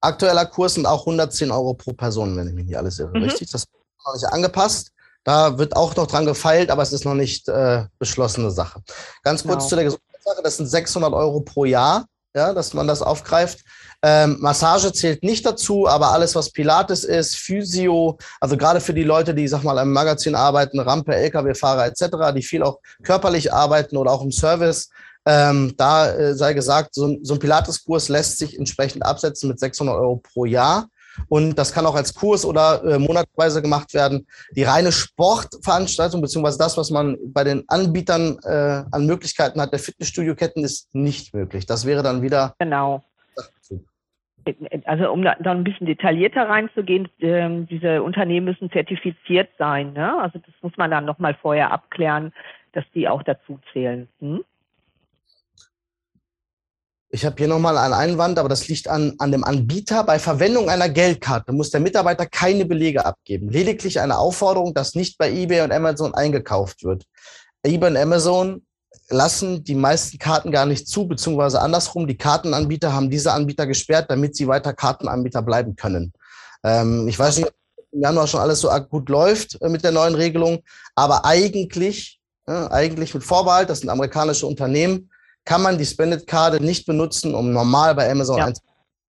Aktueller 0.01 0.47
Kurs 0.47 0.75
sind 0.75 0.87
auch 0.87 1.01
110 1.01 1.51
Euro 1.51 1.75
pro 1.75 1.93
Person, 1.93 2.37
wenn 2.37 2.49
ich 2.49 2.55
mich 2.55 2.67
nicht 2.67 2.77
alles 2.77 2.99
irre. 2.99 3.17
Mhm. 3.17 3.25
Richtig? 3.25 3.51
Das 3.51 3.63
ist 3.63 3.71
noch 4.07 4.15
nicht 4.15 4.27
angepasst. 4.33 4.93
Da 5.25 5.57
wird 5.59 5.75
auch 5.75 5.97
noch 5.97 6.07
dran 6.07 6.27
gefeilt, 6.27 6.71
aber 6.71 6.83
es 6.83 6.93
ist 6.93 7.07
noch 7.07 7.15
nicht 7.15 7.49
äh, 7.49 7.85
beschlossene 7.99 8.51
Sache. 8.51 8.83
Ganz 9.23 9.43
kurz 9.43 9.65
genau. 9.65 9.69
zu 9.69 9.75
der 9.77 9.85
Gesundheit 9.85 10.14
Sache, 10.25 10.43
das 10.43 10.57
sind 10.57 10.67
600 10.67 11.13
Euro 11.13 11.41
pro 11.41 11.65
Jahr. 11.65 12.07
ja, 12.37 12.53
dass 12.53 12.75
man 12.75 12.89
das 12.89 13.01
aufgreift. 13.01 13.61
Ähm, 14.03 14.39
Massage 14.41 14.93
zählt 14.93 15.23
nicht 15.23 15.47
dazu, 15.47 15.87
aber 15.87 16.11
alles, 16.11 16.35
was 16.35 16.51
Pilates 16.51 17.05
ist, 17.05 17.37
Physio, 17.37 18.19
also 18.41 18.57
gerade 18.57 18.81
für 18.81 18.93
die 18.93 19.05
Leute, 19.05 19.35
die, 19.35 19.47
sag 19.47 19.63
mal, 19.63 19.79
im 19.79 19.93
Magazin 19.93 20.35
arbeiten, 20.35 20.81
Rampe, 20.81 21.15
Lkw-Fahrer 21.15 21.87
etc., 21.87 22.35
die 22.35 22.43
viel 22.43 22.65
auch 22.65 22.81
körperlich 23.05 23.53
arbeiten 23.53 23.97
oder 23.97 24.11
auch 24.11 24.23
im 24.23 24.33
Service, 24.33 24.91
ähm, 25.27 25.75
da 25.77 26.11
äh, 26.11 26.35
sei 26.35 26.53
gesagt, 26.55 26.95
so, 26.95 27.17
so 27.23 27.35
ein 27.35 27.41
Pilates-Kurs 27.41 28.09
lässt 28.09 28.39
sich 28.39 28.59
entsprechend 28.59 29.05
absetzen 29.05 29.49
mit 29.49 29.61
600 29.61 29.95
Euro 29.95 30.17
pro 30.17 30.45
Jahr. 30.45 30.89
Und 31.29 31.57
das 31.57 31.73
kann 31.73 31.87
auch 31.87 31.95
als 31.95 32.15
Kurs 32.15 32.45
oder 32.45 32.83
äh, 32.85 32.99
monatweise 32.99 33.63
gemacht 33.63 33.95
werden. 33.95 34.27
Die 34.57 34.63
reine 34.63 34.93
Sportveranstaltung, 34.93 36.21
beziehungsweise 36.21 36.59
das, 36.59 36.77
was 36.77 36.91
man 36.91 37.17
bei 37.27 37.45
den 37.45 37.65
Anbietern 37.69 38.39
äh, 38.45 38.85
an 38.91 39.07
Möglichkeiten 39.07 39.61
hat, 39.61 39.73
der 39.73 39.79
Fitnessstudio-Ketten, 39.79 40.65
ist 40.65 40.95
nicht 40.95 41.35
möglich. 41.35 41.67
Das 41.67 41.87
wäre 41.87 42.03
dann 42.03 42.23
wieder. 42.23 42.55
Genau. 42.59 43.03
Also 44.85 45.11
um 45.11 45.23
da, 45.23 45.37
da 45.41 45.53
ein 45.53 45.65
bisschen 45.65 45.87
detaillierter 45.87 46.49
reinzugehen, 46.49 47.09
äh, 47.21 47.65
diese 47.71 48.03
Unternehmen 48.03 48.45
müssen 48.45 48.71
zertifiziert 48.71 49.49
sein. 49.59 49.95
Ne? 49.95 50.21
Also 50.21 50.39
das 50.39 50.55
muss 50.61 50.77
man 50.77 50.91
dann 50.91 51.07
nochmal 51.07 51.35
vorher 51.35 51.71
abklären, 51.71 52.33
dass 52.73 52.85
die 52.95 53.09
auch 53.09 53.23
dazu 53.23 53.59
zählen. 53.73 54.09
Hm? 54.21 54.45
Ich 57.15 57.25
habe 57.25 57.37
hier 57.39 57.47
nochmal 57.47 57.79
einen 57.79 57.95
Einwand, 57.95 58.41
aber 58.41 58.49
das 58.49 58.67
liegt 58.67 58.89
an, 58.89 59.15
an 59.19 59.31
dem 59.31 59.45
Anbieter. 59.45 60.03
Bei 60.03 60.19
Verwendung 60.19 60.69
einer 60.69 60.89
Geldkarte 60.89 61.53
muss 61.53 61.71
der 61.71 61.79
Mitarbeiter 61.79 62.27
keine 62.27 62.65
Belege 62.65 63.07
abgeben, 63.07 63.51
lediglich 63.51 64.01
eine 64.01 64.19
Aufforderung, 64.19 64.75
dass 64.75 64.97
nicht 64.97 65.17
bei 65.17 65.31
eBay 65.31 65.61
und 65.61 65.71
Amazon 65.71 66.13
eingekauft 66.13 66.83
wird. 66.83 67.05
eBay 67.63 67.91
und 67.91 67.97
Amazon 67.97 68.67
lassen 69.11 69.63
die 69.63 69.77
meisten 69.77 70.19
Karten 70.19 70.51
gar 70.51 70.67
nicht 70.67 70.89
zu, 70.89 71.07
beziehungsweise 71.07 71.61
andersrum, 71.61 72.09
die 72.09 72.17
Kartenanbieter 72.17 72.93
haben 72.93 73.11
diese 73.11 73.31
Anbieter 73.31 73.69
gesperrt, 73.69 74.07
damit 74.09 74.35
sie 74.35 74.49
weiter 74.49 74.73
Kartenanbieter 74.73 75.43
bleiben 75.43 75.77
können. 75.77 76.13
Ähm, 76.65 77.07
ich 77.07 77.17
weiß 77.17 77.37
nicht, 77.37 77.47
ob 77.47 77.55
im 77.93 78.01
Januar 78.01 78.27
schon 78.27 78.41
alles 78.41 78.61
so 78.61 78.69
gut 78.91 79.09
läuft 79.09 79.63
äh, 79.63 79.69
mit 79.69 79.85
der 79.85 79.93
neuen 79.93 80.17
Regelung, 80.17 80.65
aber 80.97 81.25
eigentlich, 81.25 82.19
äh, 82.49 82.51
eigentlich 82.51 83.15
mit 83.15 83.23
Vorbehalt, 83.23 83.71
das 83.71 83.79
sind 83.83 83.89
amerikanische 83.89 84.49
Unternehmen, 84.49 85.11
kann 85.45 85.63
man 85.63 85.79
die 85.79 85.85
Spendit-Karte 85.85 86.63
nicht 86.63 86.87
benutzen, 86.87 87.35
um 87.35 87.53
normal 87.53 87.95
bei 87.95 88.11
Amazon 88.11 88.39
ja. 88.39 88.53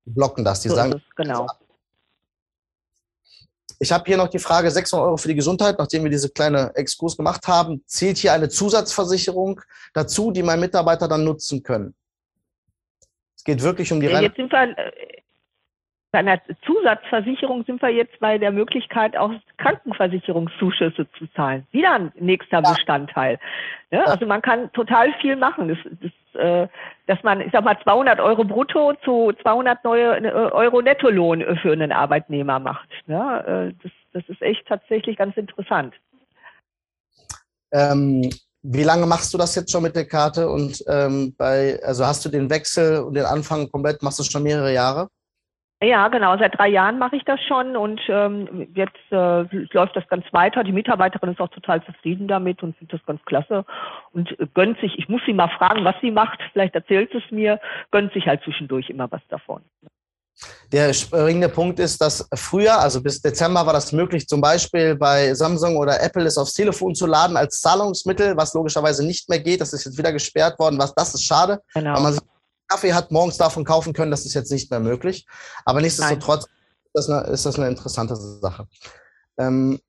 blocken 0.05 0.43
das. 0.43 0.61
Die 0.61 0.69
so 0.69 0.75
sagen, 0.75 1.01
genau. 1.15 1.47
Ich 3.79 3.91
habe 3.91 4.05
hier 4.05 4.17
noch 4.17 4.29
die 4.29 4.39
Frage 4.39 4.71
600 4.71 5.05
Euro 5.05 5.17
für 5.17 5.27
die 5.27 5.35
Gesundheit, 5.35 5.77
nachdem 5.77 6.03
wir 6.03 6.11
diese 6.11 6.29
kleine 6.29 6.71
Exkurs 6.75 7.17
gemacht 7.17 7.45
haben. 7.47 7.83
Zählt 7.85 8.17
hier 8.17 8.31
eine 8.33 8.47
Zusatzversicherung 8.47 9.59
dazu, 9.93 10.31
die 10.31 10.43
mein 10.43 10.59
Mitarbeiter 10.59 11.07
dann 11.07 11.23
nutzen 11.23 11.61
können? 11.61 11.93
Es 13.35 13.43
geht 13.43 13.61
wirklich 13.61 13.91
um 13.91 13.99
die 13.99 14.07
ja, 14.07 14.21
Jetzt 14.21 14.37
sind 14.37 14.51
wir, 14.51 14.77
äh, 14.77 15.21
bei 16.15 16.19
einer 16.19 16.39
Zusatzversicherung 16.65 17.65
sind 17.65 17.81
wir 17.81 17.89
jetzt 17.89 18.17
bei 18.21 18.37
der 18.37 18.53
Möglichkeit, 18.53 19.17
auch 19.17 19.31
Krankenversicherungszuschüsse 19.57 21.07
zu 21.19 21.27
zahlen. 21.35 21.67
Wieder 21.73 21.91
ein 21.91 22.13
nächster 22.17 22.61
ja. 22.63 22.71
Bestandteil. 22.71 23.37
Ja, 23.91 24.05
also 24.05 24.25
man 24.25 24.41
kann 24.41 24.71
total 24.71 25.13
viel 25.19 25.35
machen. 25.35 25.67
Das, 25.67 25.77
das, 25.99 26.41
äh, 26.41 26.67
dass 27.07 27.21
man, 27.23 27.41
ich 27.41 27.51
sag 27.51 27.65
mal, 27.65 27.77
200 27.83 28.21
Euro 28.21 28.45
brutto 28.45 28.93
zu 29.03 29.33
200 29.41 29.83
neue, 29.83 30.15
äh, 30.23 30.31
Euro 30.31 30.81
Nettolohn 30.81 31.43
für 31.61 31.73
einen 31.73 31.91
Arbeitnehmer 31.91 32.59
macht. 32.59 32.87
Ja, 33.07 33.41
äh, 33.41 33.73
das, 33.83 33.91
das 34.13 34.23
ist 34.29 34.41
echt 34.41 34.65
tatsächlich 34.69 35.17
ganz 35.17 35.35
interessant. 35.35 35.95
Ähm, 37.73 38.29
wie 38.61 38.83
lange 38.83 39.05
machst 39.05 39.33
du 39.33 39.37
das 39.37 39.53
jetzt 39.55 39.69
schon 39.69 39.83
mit 39.83 39.97
der 39.97 40.07
Karte? 40.07 40.49
Und 40.49 40.81
ähm, 40.87 41.35
bei, 41.37 41.77
also 41.83 42.05
hast 42.05 42.23
du 42.23 42.29
den 42.29 42.49
Wechsel 42.49 42.99
und 42.99 43.15
den 43.15 43.25
Anfang 43.25 43.69
komplett, 43.69 44.01
machst 44.01 44.19
du 44.19 44.23
schon 44.23 44.43
mehrere 44.43 44.71
Jahre? 44.73 45.09
Ja, 45.85 46.07
genau. 46.07 46.35
Seit 46.37 46.57
drei 46.57 46.69
Jahren 46.69 46.97
mache 46.97 47.15
ich 47.15 47.23
das 47.25 47.39
schon 47.47 47.77
und 47.77 48.01
ähm, 48.09 48.67
jetzt 48.73 48.95
äh, 49.11 49.43
läuft 49.71 49.95
das 49.95 50.07
ganz 50.07 50.25
weiter. 50.31 50.63
Die 50.63 50.71
Mitarbeiterin 50.71 51.29
ist 51.29 51.39
auch 51.39 51.49
total 51.49 51.83
zufrieden 51.83 52.27
damit 52.27 52.63
und 52.63 52.75
findet 52.77 52.99
das 52.99 53.05
ganz 53.05 53.23
klasse 53.25 53.65
und 54.11 54.35
gönnt 54.55 54.79
sich, 54.79 54.97
ich 54.97 55.09
muss 55.09 55.21
sie 55.27 55.33
mal 55.33 55.49
fragen, 55.49 55.85
was 55.85 55.95
sie 56.01 56.09
macht, 56.09 56.39
vielleicht 56.53 56.73
erzählt 56.73 57.13
es 57.13 57.23
mir, 57.29 57.59
gönnt 57.91 58.11
sich 58.13 58.25
halt 58.25 58.41
zwischendurch 58.43 58.89
immer 58.89 59.11
was 59.11 59.21
davon. 59.29 59.61
Der 60.71 60.91
springende 60.93 61.49
Punkt 61.49 61.79
ist, 61.79 62.01
dass 62.01 62.27
früher, 62.33 62.79
also 62.79 63.01
bis 63.01 63.21
Dezember 63.21 63.65
war 63.65 63.73
das 63.73 63.91
möglich, 63.91 64.27
zum 64.27 64.41
Beispiel 64.41 64.95
bei 64.95 65.33
Samsung 65.35 65.77
oder 65.77 66.01
Apple 66.01 66.23
es 66.23 66.37
aufs 66.37 66.53
Telefon 66.53 66.95
zu 66.95 67.05
laden 67.05 67.37
als 67.37 67.61
Zahlungsmittel, 67.61 68.35
was 68.35 68.53
logischerweise 68.55 69.05
nicht 69.05 69.29
mehr 69.29 69.39
geht. 69.39 69.61
Das 69.61 69.71
ist 69.71 69.85
jetzt 69.85 69.97
wieder 69.97 70.11
gesperrt 70.11 70.57
worden. 70.57 70.79
Was 70.79 70.95
das 70.95 71.13
ist 71.13 71.23
schade, 71.23 71.61
genau. 71.73 71.93
weil 71.93 72.01
man 72.01 72.13
sich 72.13 72.21
Kaffee 72.67 72.93
hat 72.93 73.11
morgens 73.11 73.37
davon 73.37 73.63
kaufen 73.63 73.93
können, 73.93 74.11
das 74.11 74.25
ist 74.25 74.33
jetzt 74.33 74.51
nicht 74.51 74.71
mehr 74.71 74.79
möglich. 74.79 75.25
Aber 75.65 75.81
nichtsdestotrotz 75.81 76.45
ist 76.45 76.49
das, 76.93 77.09
eine, 77.09 77.27
ist 77.31 77.45
das 77.45 77.57
eine 77.57 77.67
interessante 77.67 78.15
Sache. 78.15 78.67
Ähm, 79.37 79.79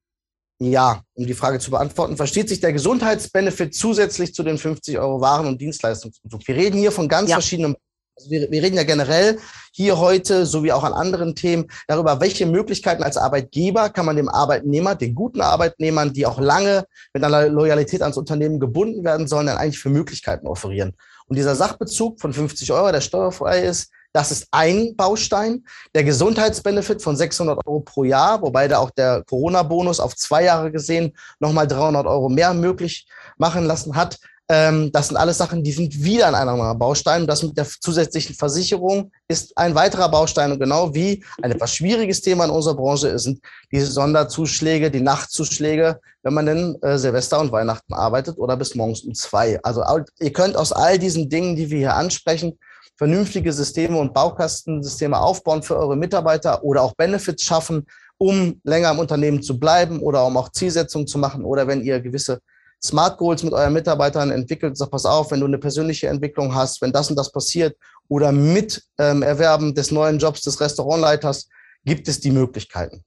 ja, 0.58 1.02
um 1.14 1.26
die 1.26 1.34
Frage 1.34 1.58
zu 1.58 1.70
beantworten, 1.70 2.16
versteht 2.16 2.48
sich 2.48 2.60
der 2.60 2.72
Gesundheitsbenefit 2.72 3.74
zusätzlich 3.74 4.34
zu 4.34 4.42
den 4.42 4.56
50 4.56 4.98
Euro 4.98 5.20
Waren- 5.20 5.46
und 5.46 5.60
Dienstleistungsbezug? 5.60 6.46
Wir 6.46 6.56
reden 6.56 6.78
hier 6.78 6.92
von 6.92 7.08
ganz 7.08 7.30
ja. 7.30 7.36
verschiedenen 7.36 7.76
also 8.18 8.30
wir, 8.30 8.50
wir, 8.50 8.62
reden 8.62 8.76
ja 8.76 8.84
generell 8.84 9.38
hier 9.72 9.98
heute, 9.98 10.46
sowie 10.46 10.72
auch 10.72 10.84
an 10.84 10.94
anderen 10.94 11.34
Themen, 11.34 11.66
darüber, 11.86 12.18
welche 12.18 12.46
Möglichkeiten 12.46 13.02
als 13.02 13.18
Arbeitgeber 13.18 13.90
kann 13.90 14.06
man 14.06 14.16
dem 14.16 14.30
Arbeitnehmer, 14.30 14.94
den 14.94 15.14
guten 15.14 15.42
Arbeitnehmern, 15.42 16.14
die 16.14 16.24
auch 16.24 16.40
lange 16.40 16.86
mit 17.12 17.22
einer 17.22 17.48
Loyalität 17.48 18.00
ans 18.00 18.16
Unternehmen 18.16 18.58
gebunden 18.58 19.04
werden 19.04 19.26
sollen, 19.26 19.48
dann 19.48 19.58
eigentlich 19.58 19.78
für 19.78 19.90
Möglichkeiten 19.90 20.46
offerieren. 20.46 20.94
Und 21.26 21.36
dieser 21.36 21.56
Sachbezug 21.56 22.20
von 22.20 22.32
50 22.32 22.72
Euro, 22.72 22.92
der 22.92 23.00
steuerfrei 23.00 23.60
ist, 23.62 23.90
das 24.12 24.30
ist 24.30 24.48
ein 24.50 24.96
Baustein. 24.96 25.64
Der 25.94 26.02
Gesundheitsbenefit 26.02 27.02
von 27.02 27.16
600 27.16 27.66
Euro 27.66 27.80
pro 27.80 28.04
Jahr, 28.04 28.40
wobei 28.40 28.66
da 28.66 28.78
auch 28.78 28.90
der 28.90 29.22
Corona-Bonus 29.24 30.00
auf 30.00 30.16
zwei 30.16 30.44
Jahre 30.44 30.72
gesehen 30.72 31.14
nochmal 31.38 31.66
300 31.66 32.06
Euro 32.06 32.30
mehr 32.30 32.54
möglich 32.54 33.06
machen 33.36 33.64
lassen 33.64 33.94
hat. 33.94 34.18
Ähm, 34.48 34.92
das 34.92 35.08
sind 35.08 35.16
alles 35.16 35.38
Sachen, 35.38 35.64
die 35.64 35.72
sind 35.72 36.04
wieder 36.04 36.28
an 36.28 36.34
einem 36.36 36.78
Baustein. 36.78 37.26
das 37.26 37.42
mit 37.42 37.58
der 37.58 37.66
zusätzlichen 37.66 38.36
Versicherung 38.36 39.10
ist 39.26 39.56
ein 39.58 39.74
weiterer 39.74 40.08
Baustein. 40.08 40.52
Und 40.52 40.60
genau 40.60 40.94
wie 40.94 41.24
ein 41.42 41.50
etwas 41.50 41.74
schwieriges 41.74 42.20
Thema 42.20 42.44
in 42.44 42.50
unserer 42.50 42.76
Branche 42.76 43.18
sind 43.18 43.40
die 43.72 43.80
Sonderzuschläge, 43.80 44.90
die 44.90 45.00
Nachtzuschläge, 45.00 46.00
wenn 46.22 46.34
man 46.34 46.46
denn 46.46 46.76
äh, 46.82 46.96
Silvester 46.96 47.40
und 47.40 47.50
Weihnachten 47.50 47.92
arbeitet 47.92 48.38
oder 48.38 48.56
bis 48.56 48.76
morgens 48.76 49.00
um 49.00 49.14
zwei. 49.14 49.60
Also 49.64 49.82
ihr 50.20 50.32
könnt 50.32 50.56
aus 50.56 50.72
all 50.72 50.98
diesen 50.98 51.28
Dingen, 51.28 51.56
die 51.56 51.68
wir 51.70 51.78
hier 51.78 51.94
ansprechen, 51.94 52.56
vernünftige 52.96 53.52
Systeme 53.52 53.98
und 53.98 54.14
Baukastensysteme 54.14 55.18
aufbauen 55.18 55.62
für 55.62 55.76
eure 55.76 55.96
Mitarbeiter 55.96 56.62
oder 56.62 56.82
auch 56.82 56.94
Benefits 56.94 57.42
schaffen, 57.42 57.86
um 58.16 58.60
länger 58.62 58.92
im 58.92 59.00
Unternehmen 59.00 59.42
zu 59.42 59.58
bleiben 59.58 60.00
oder 60.00 60.24
um 60.24 60.36
auch 60.36 60.50
Zielsetzungen 60.50 61.06
zu 61.06 61.18
machen 61.18 61.44
oder 61.44 61.66
wenn 61.66 61.82
ihr 61.82 62.00
gewisse 62.00 62.40
Smart 62.86 63.18
Goals 63.18 63.42
mit 63.42 63.52
euren 63.52 63.72
Mitarbeitern 63.72 64.30
entwickelt, 64.30 64.76
sag, 64.76 64.90
pass 64.90 65.04
auf, 65.04 65.30
wenn 65.30 65.40
du 65.40 65.46
eine 65.46 65.58
persönliche 65.58 66.08
Entwicklung 66.08 66.54
hast, 66.54 66.80
wenn 66.82 66.92
das 66.92 67.10
und 67.10 67.16
das 67.16 67.32
passiert 67.32 67.76
oder 68.08 68.32
mit 68.32 68.82
ähm, 68.98 69.22
Erwerben 69.22 69.74
des 69.74 69.90
neuen 69.90 70.18
Jobs 70.18 70.42
des 70.42 70.60
Restaurantleiters, 70.60 71.48
gibt 71.84 72.08
es 72.08 72.20
die 72.20 72.30
Möglichkeiten. 72.30 73.04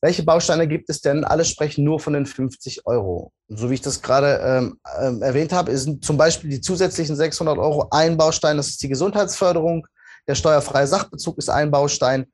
Welche 0.00 0.22
Bausteine 0.22 0.68
gibt 0.68 0.90
es 0.90 1.00
denn? 1.00 1.24
Alle 1.24 1.44
sprechen 1.44 1.84
nur 1.84 1.98
von 1.98 2.12
den 2.12 2.26
50 2.26 2.86
Euro. 2.86 3.32
So 3.48 3.70
wie 3.70 3.74
ich 3.74 3.80
das 3.80 4.02
gerade 4.02 4.40
ähm, 4.42 4.78
ähm, 5.00 5.22
erwähnt 5.22 5.52
habe, 5.52 5.76
sind 5.76 6.04
zum 6.04 6.16
Beispiel 6.16 6.50
die 6.50 6.60
zusätzlichen 6.60 7.16
600 7.16 7.56
Euro 7.58 7.88
ein 7.90 8.16
Baustein, 8.16 8.56
das 8.56 8.68
ist 8.68 8.82
die 8.82 8.88
Gesundheitsförderung. 8.88 9.86
Der 10.26 10.34
steuerfreie 10.34 10.86
Sachbezug 10.86 11.38
ist 11.38 11.48
ein 11.48 11.70
Baustein 11.70 12.26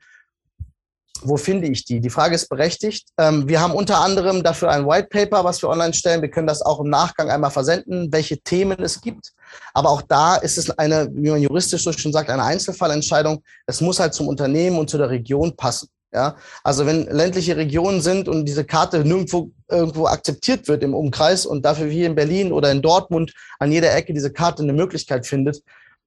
wo 1.23 1.37
finde 1.37 1.69
ich 1.69 1.85
die? 1.85 2.01
Die 2.01 2.11
Frage 2.11 2.35
ist 2.35 2.49
berechtigt. 2.49 3.09
Ähm, 3.19 3.49
wir 3.49 3.61
haben 3.61 3.75
unter 3.75 3.99
anderem 3.99 4.43
dafür 4.43 4.71
ein 4.71 4.87
White 4.87 5.09
Paper, 5.11 5.45
was 5.45 5.63
wir 5.63 5.69
online 5.69 5.95
stellen. 5.95 6.23
Wir 6.23 6.31
können 6.31 6.47
das 6.47 6.63
auch 6.63 6.81
im 6.81 6.91
Nachgang 6.91 7.31
einmal 7.31 7.51
versenden, 7.51 8.13
welche 8.13 8.39
Themen 8.39 8.79
es 8.83 9.01
gibt. 9.01 9.33
Aber 9.75 9.91
auch 9.91 10.03
da 10.03 10.37
ist 10.37 10.59
es 10.59 10.71
eine, 10.79 11.09
wie 11.13 11.31
man 11.31 11.41
juristisch 11.41 11.85
so 11.85 11.93
schon 11.93 12.13
sagt, 12.13 12.31
eine 12.31 12.45
Einzelfallentscheidung. 12.45 13.43
Es 13.67 13.81
muss 13.81 14.01
halt 14.01 14.15
zum 14.15 14.29
Unternehmen 14.29 14.79
und 14.79 14.91
zu 14.91 14.99
der 14.99 15.11
Region 15.11 15.57
passen. 15.57 15.89
Ja, 16.13 16.35
also 16.65 16.87
wenn 16.87 17.07
ländliche 17.07 17.57
Regionen 17.57 18.01
sind 18.01 18.29
und 18.29 18.45
diese 18.45 18.65
Karte 18.65 19.05
nirgendwo 19.05 19.53
irgendwo 19.69 20.07
akzeptiert 20.07 20.67
wird 20.67 20.83
im 20.83 20.93
Umkreis 20.93 21.47
und 21.47 21.65
dafür 21.65 21.89
wie 21.89 22.05
in 22.05 22.17
Berlin 22.17 22.53
oder 22.53 22.73
in 22.73 22.83
Dortmund 22.83 23.33
an 23.61 23.71
jeder 23.71 23.95
Ecke 23.95 24.13
diese 24.13 24.33
Karte 24.33 24.65
eine 24.65 24.73
Möglichkeit 24.73 25.25
findet, 25.25 25.63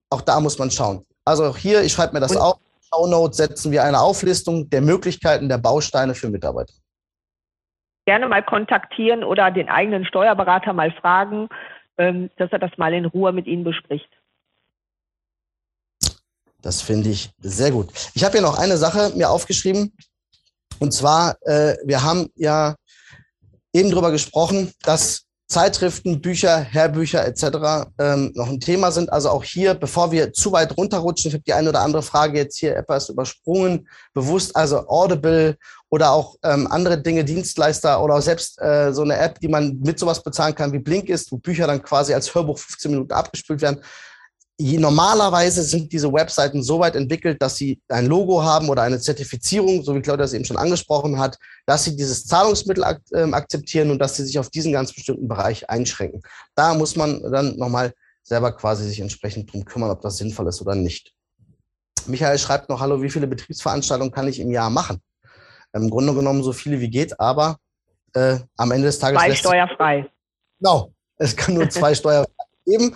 auch 0.10 0.20
da 0.20 0.42
muss 0.42 0.60
man 0.60 0.70
schauen. 0.72 1.06
Also 1.24 1.46
auch 1.46 1.58
hier, 1.58 1.84
ich 1.84 1.94
schreibe 1.94 2.14
mir 2.14 2.20
das 2.20 2.32
und 2.32 2.38
auf. 2.38 2.58
Shownotes 2.94 3.38
setzen 3.38 3.72
wir 3.72 3.84
eine 3.84 4.00
Auflistung 4.00 4.70
der 4.70 4.82
Möglichkeiten 4.82 5.50
der 5.50 5.58
Bausteine 5.58 6.14
für 6.16 6.30
Mitarbeiter. 6.30 6.74
Gerne 8.06 8.28
mal 8.28 8.44
kontaktieren 8.44 9.24
oder 9.24 9.50
den 9.52 9.70
eigenen 9.70 10.06
Steuerberater 10.06 10.74
mal 10.74 10.92
fragen, 10.92 11.48
ähm, 11.98 12.30
dass 12.38 12.52
er 12.52 12.60
das 12.60 12.72
mal 12.78 12.94
in 12.94 13.06
Ruhe 13.06 13.32
mit 13.32 13.48
Ihnen 13.48 13.64
bespricht. 13.64 14.10
Das 16.62 16.82
finde 16.82 17.10
ich 17.10 17.32
sehr 17.40 17.72
gut. 17.72 17.92
Ich 18.14 18.24
habe 18.24 18.34
hier 18.34 18.42
noch 18.42 18.58
eine 18.58 18.78
Sache 18.78 19.12
mir 19.16 19.30
aufgeschrieben. 19.30 19.96
Und 20.80 20.92
zwar, 20.94 21.38
äh, 21.42 21.76
wir 21.86 22.04
haben 22.04 22.30
ja 22.36 22.76
eben 23.74 23.92
darüber 23.92 24.12
gesprochen, 24.12 24.74
dass 24.84 25.26
Zeitschriften, 25.48 26.22
Bücher, 26.22 26.66
Hörbücher 26.72 27.26
etc. 27.26 27.88
Ähm, 28.00 28.32
noch 28.34 28.48
ein 28.48 28.60
Thema 28.60 28.92
sind. 28.92 29.12
Also 29.12 29.30
auch 29.30 29.44
hier, 29.44 29.74
bevor 29.74 30.12
wir 30.12 30.34
zu 30.34 30.52
weit 30.52 30.78
runterrutschen, 30.78 31.30
ich 31.30 31.34
habe 31.36 31.44
die 31.44 31.54
eine 31.54 31.70
oder 31.70 31.82
andere 31.82 32.02
Frage 32.02 32.38
jetzt 32.38 32.58
hier 32.58 32.76
etwas 32.76 33.10
übersprungen, 33.10 33.88
bewusst, 34.14 34.56
also 34.56 34.88
Audible 34.88 35.58
oder 35.90 36.12
auch 36.12 36.36
ähm, 36.44 36.68
andere 36.68 37.02
Dinge, 37.02 37.24
Dienstleister 37.24 38.04
oder 38.04 38.16
auch 38.16 38.22
selbst 38.22 38.60
äh, 38.62 38.92
so 38.94 39.04
eine 39.04 39.18
App, 39.18 39.40
die 39.40 39.48
man 39.48 39.80
mit 39.80 40.00
sowas 40.00 40.24
bezahlen 40.24 40.56
kann 40.56 40.74
wie 40.74 40.80
Blink 40.80 41.10
ist, 41.10 41.32
wo 41.32 41.38
Bücher 41.38 41.68
dann 41.68 41.84
quasi 41.84 42.14
als 42.14 42.34
Hörbuch 42.34 42.58
15 42.58 42.92
Minuten 42.92 43.12
abgespielt 43.12 43.62
werden 43.62 43.82
normalerweise 44.64 45.62
sind 45.64 45.92
diese 45.92 46.12
Webseiten 46.14 46.64
so 46.64 46.80
weit 46.80 46.96
entwickelt, 46.96 47.42
dass 47.42 47.58
sie 47.58 47.82
ein 47.90 48.06
Logo 48.06 48.42
haben 48.42 48.70
oder 48.70 48.84
eine 48.84 49.00
Zertifizierung, 49.00 49.84
so 49.84 49.94
wie 49.94 50.02
Claudia 50.02 50.24
es 50.24 50.34
eben 50.34 50.46
schon 50.46 50.58
angesprochen 50.58 51.20
hat, 51.20 51.38
dass 51.66 51.84
sie 51.84 51.96
dieses 51.96 52.26
Zahlungsmittel 52.26 52.84
ak 52.84 53.02
äh, 53.12 53.30
akzeptieren 53.32 53.92
und 53.92 54.00
dass 54.00 54.16
sie 54.16 54.26
sich 54.26 54.40
auf 54.40 54.50
diesen 54.50 54.72
ganz 54.72 54.94
bestimmten 54.94 55.28
Bereich 55.28 55.70
einschränken. 55.70 56.22
Da 56.56 56.74
muss 56.76 56.96
man 56.96 57.22
dann 57.32 57.58
nochmal 57.58 57.94
selber 58.24 58.54
quasi 58.54 58.88
sich 58.88 59.00
entsprechend 59.00 59.52
drum 59.52 59.66
kümmern, 59.66 59.92
ob 59.92 60.02
das 60.02 60.18
sinnvoll 60.18 60.48
ist 60.48 60.62
oder 60.62 60.76
nicht. 60.76 61.12
Michael 62.06 62.38
schreibt 62.38 62.70
noch, 62.70 62.80
hallo, 62.80 63.02
wie 63.02 63.10
viele 63.10 63.28
Betriebsveranstaltungen 63.28 64.14
kann 64.14 64.28
ich 64.28 64.40
im 64.40 64.52
Jahr 64.52 64.70
machen? 64.70 65.02
Im 65.74 65.90
Grunde 65.90 66.14
genommen 66.14 66.44
so 66.44 66.54
viele 66.54 66.80
wie 66.80 66.90
geht, 66.90 67.20
aber 67.20 67.58
äh, 68.14 68.38
am 68.58 68.72
Ende 68.72 68.88
des 68.88 69.00
Tages. 69.00 69.20
Zwei 69.20 69.36
steuerfrei. 69.36 70.10
Genau, 70.60 70.94
es 71.18 71.36
kann 71.36 71.56
nur 71.56 71.70
zwei 71.70 71.94
steuerfrei 71.96 72.43
geben. 72.66 72.96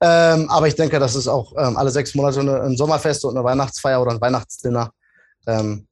Ähm, 0.00 0.48
aber 0.50 0.66
ich 0.66 0.74
denke, 0.74 0.98
das 0.98 1.14
ist 1.14 1.28
auch 1.28 1.52
ähm, 1.56 1.76
alle 1.76 1.90
sechs 1.90 2.14
Monate 2.14 2.40
ein 2.40 2.76
Sommerfest 2.76 3.24
und 3.24 3.36
eine 3.36 3.44
Weihnachtsfeier 3.44 4.00
oder 4.00 4.12
ein 4.12 4.20
Weihnachtsdinner. 4.20 4.90
Ähm, 5.46 5.86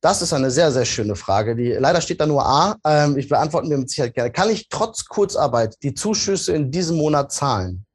das 0.00 0.20
ist 0.20 0.32
eine 0.32 0.50
sehr, 0.50 0.72
sehr 0.72 0.84
schöne 0.84 1.14
Frage. 1.14 1.54
Die, 1.54 1.72
leider 1.72 2.00
steht 2.00 2.20
da 2.20 2.26
nur 2.26 2.44
A. 2.44 2.76
Ähm, 2.84 3.16
ich 3.16 3.28
beantworte 3.28 3.68
mir 3.68 3.78
mit 3.78 3.88
Sicherheit 3.88 4.14
gerne. 4.14 4.32
Kann 4.32 4.50
ich 4.50 4.68
trotz 4.68 5.04
Kurzarbeit 5.04 5.76
die 5.82 5.94
Zuschüsse 5.94 6.54
in 6.54 6.72
diesem 6.72 6.96
Monat 6.96 7.30
zahlen? 7.30 7.86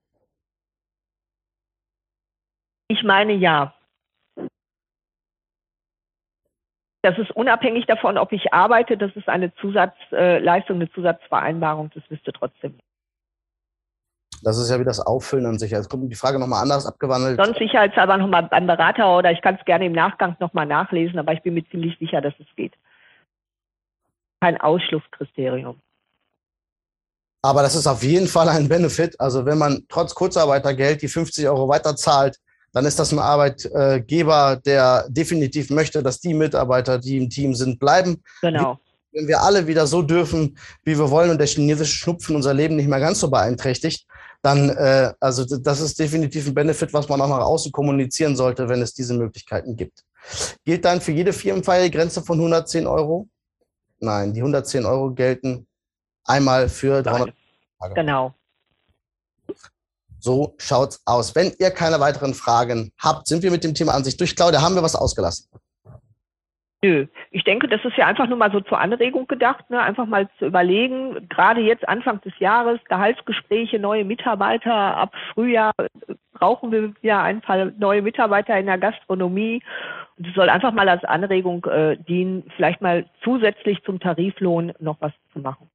Ich 2.87 3.03
meine 3.03 3.33
ja. 3.33 3.73
Das 7.01 7.17
ist 7.17 7.31
unabhängig 7.31 7.85
davon, 7.85 8.17
ob 8.17 8.31
ich 8.31 8.53
arbeite. 8.53 8.97
Das 8.97 9.13
ist 9.15 9.27
eine 9.27 9.53
Zusatzleistung, 9.55 10.77
eine 10.77 10.91
Zusatzvereinbarung. 10.91 11.91
Das 11.93 12.03
müsste 12.09 12.31
trotzdem. 12.31 12.79
Das 14.43 14.57
ist 14.57 14.69
ja 14.69 14.79
wie 14.79 14.83
das 14.83 14.99
Auffüllen 14.99 15.45
an 15.45 15.59
sich. 15.59 15.71
Jetzt 15.71 15.89
kommt 15.89 16.11
die 16.11 16.15
Frage 16.15 16.39
nochmal 16.39 16.61
anders 16.61 16.85
abgewandelt. 16.85 17.39
Sonst 17.43 17.57
sicherheitshalber 17.57 18.17
nochmal 18.17 18.43
beim 18.43 18.67
Berater 18.67 19.17
oder 19.17 19.31
ich 19.31 19.41
kann 19.41 19.55
es 19.55 19.65
gerne 19.65 19.85
im 19.85 19.93
Nachgang 19.93 20.35
nochmal 20.39 20.65
nachlesen, 20.65 21.17
aber 21.19 21.33
ich 21.33 21.41
bin 21.41 21.53
mir 21.55 21.67
ziemlich 21.69 21.97
sicher, 21.99 22.21
dass 22.21 22.33
es 22.39 22.47
geht. 22.55 22.73
Kein 24.41 24.61
Ausschlusskriterium. 24.61 25.79
Aber 27.41 27.61
das 27.61 27.75
ist 27.75 27.87
auf 27.87 28.03
jeden 28.03 28.27
Fall 28.27 28.49
ein 28.49 28.67
Benefit. 28.67 29.19
Also 29.19 29.45
wenn 29.45 29.57
man 29.57 29.85
trotz 29.89 30.13
Kurzarbeitergeld 30.13 31.01
die 31.01 31.07
50 31.07 31.47
Euro 31.47 31.67
weiterzahlt, 31.67 32.37
dann 32.73 32.85
ist 32.85 32.99
das 32.99 33.11
ein 33.11 33.19
Arbeitgeber, 33.19 34.61
der 34.63 35.05
definitiv 35.09 35.69
möchte, 35.69 36.03
dass 36.03 36.19
die 36.19 36.33
Mitarbeiter, 36.33 36.99
die 36.99 37.17
im 37.17 37.29
Team 37.29 37.55
sind, 37.55 37.79
bleiben. 37.79 38.21
Genau. 38.41 38.79
Wenn 39.13 39.27
wir 39.27 39.41
alle 39.41 39.65
wieder 39.65 39.87
so 39.87 40.01
dürfen, 40.01 40.57
wie 40.83 40.99
wir 40.99 41.09
wollen 41.09 41.31
und 41.31 41.39
der 41.39 41.47
chinesische 41.47 41.95
Schnupfen 41.95 42.35
unser 42.35 42.53
Leben 42.53 42.75
nicht 42.75 42.89
mehr 42.89 42.99
ganz 42.99 43.19
so 43.19 43.31
beeinträchtigt, 43.31 44.05
dann, 44.47 44.69
äh, 44.69 45.13
also 45.19 45.43
das 45.43 45.81
ist 45.81 45.99
definitiv 45.99 46.47
ein 46.47 46.53
Benefit, 46.53 46.93
was 46.93 47.09
man 47.09 47.19
auch 47.19 47.27
nach 47.27 47.39
außen 47.39 47.69
kommunizieren 47.69 48.37
sollte, 48.37 48.69
wenn 48.69 48.81
es 48.81 48.93
diese 48.93 49.13
Möglichkeiten 49.13 49.75
gibt. 49.75 50.05
Gilt 50.63 50.85
dann 50.85 51.01
für 51.01 51.11
jede 51.11 51.33
Firmenfeier 51.33 51.83
die 51.83 51.91
Grenze 51.91 52.21
von 52.21 52.37
110 52.37 52.87
Euro? 52.87 53.27
Nein, 53.99 54.33
die 54.33 54.39
110 54.39 54.85
Euro 54.85 55.11
gelten 55.11 55.67
einmal 56.23 56.69
für 56.69 57.03
300 57.03 57.35
Tage. 57.77 57.93
Genau. 57.95 58.33
So 60.19 60.55
schaut's 60.57 61.01
aus. 61.03 61.35
Wenn 61.35 61.53
ihr 61.59 61.71
keine 61.71 61.99
weiteren 61.99 62.33
Fragen 62.33 62.93
habt, 62.97 63.27
sind 63.27 63.43
wir 63.43 63.51
mit 63.51 63.65
dem 63.65 63.73
Thema 63.73 63.95
an 63.95 64.05
sich 64.05 64.15
durch. 64.15 64.33
Claudia, 64.33 64.61
haben 64.61 64.75
wir 64.75 64.83
was 64.83 64.95
ausgelassen? 64.95 65.47
Nö, 66.83 67.07
ich 67.31 67.43
denke, 67.43 67.67
das 67.67 67.83
ist 67.83 67.97
ja 67.97 68.05
einfach 68.05 68.27
nur 68.27 68.37
mal 68.37 68.51
so 68.51 68.59
zur 68.61 68.79
Anregung 68.79 69.25
gedacht, 69.25 69.67
ne? 69.71 69.81
einfach 69.81 70.05
mal 70.05 70.29
zu 70.37 70.45
überlegen, 70.45 71.27
gerade 71.27 71.59
jetzt 71.61 71.87
Anfang 71.87 72.21
des 72.21 72.37
Jahres, 72.37 72.79
Gehaltsgespräche, 72.85 73.79
neue 73.79 74.05
Mitarbeiter, 74.05 74.71
ab 74.73 75.15
Frühjahr 75.33 75.71
brauchen 76.33 76.71
wir 76.71 76.93
ja 77.01 77.23
ein 77.23 77.41
paar 77.41 77.65
neue 77.77 78.03
Mitarbeiter 78.03 78.57
in 78.59 78.67
der 78.67 78.77
Gastronomie. 78.77 79.63
Und 80.17 80.27
es 80.27 80.35
soll 80.35 80.49
einfach 80.49 80.71
mal 80.71 80.87
als 80.87 81.03
Anregung 81.03 81.65
äh, 81.65 81.97
dienen, 81.97 82.43
vielleicht 82.55 82.81
mal 82.81 83.05
zusätzlich 83.23 83.83
zum 83.83 83.99
Tariflohn 83.99 84.73
noch 84.79 84.97
was 84.99 85.13
zu 85.33 85.39
machen. 85.39 85.69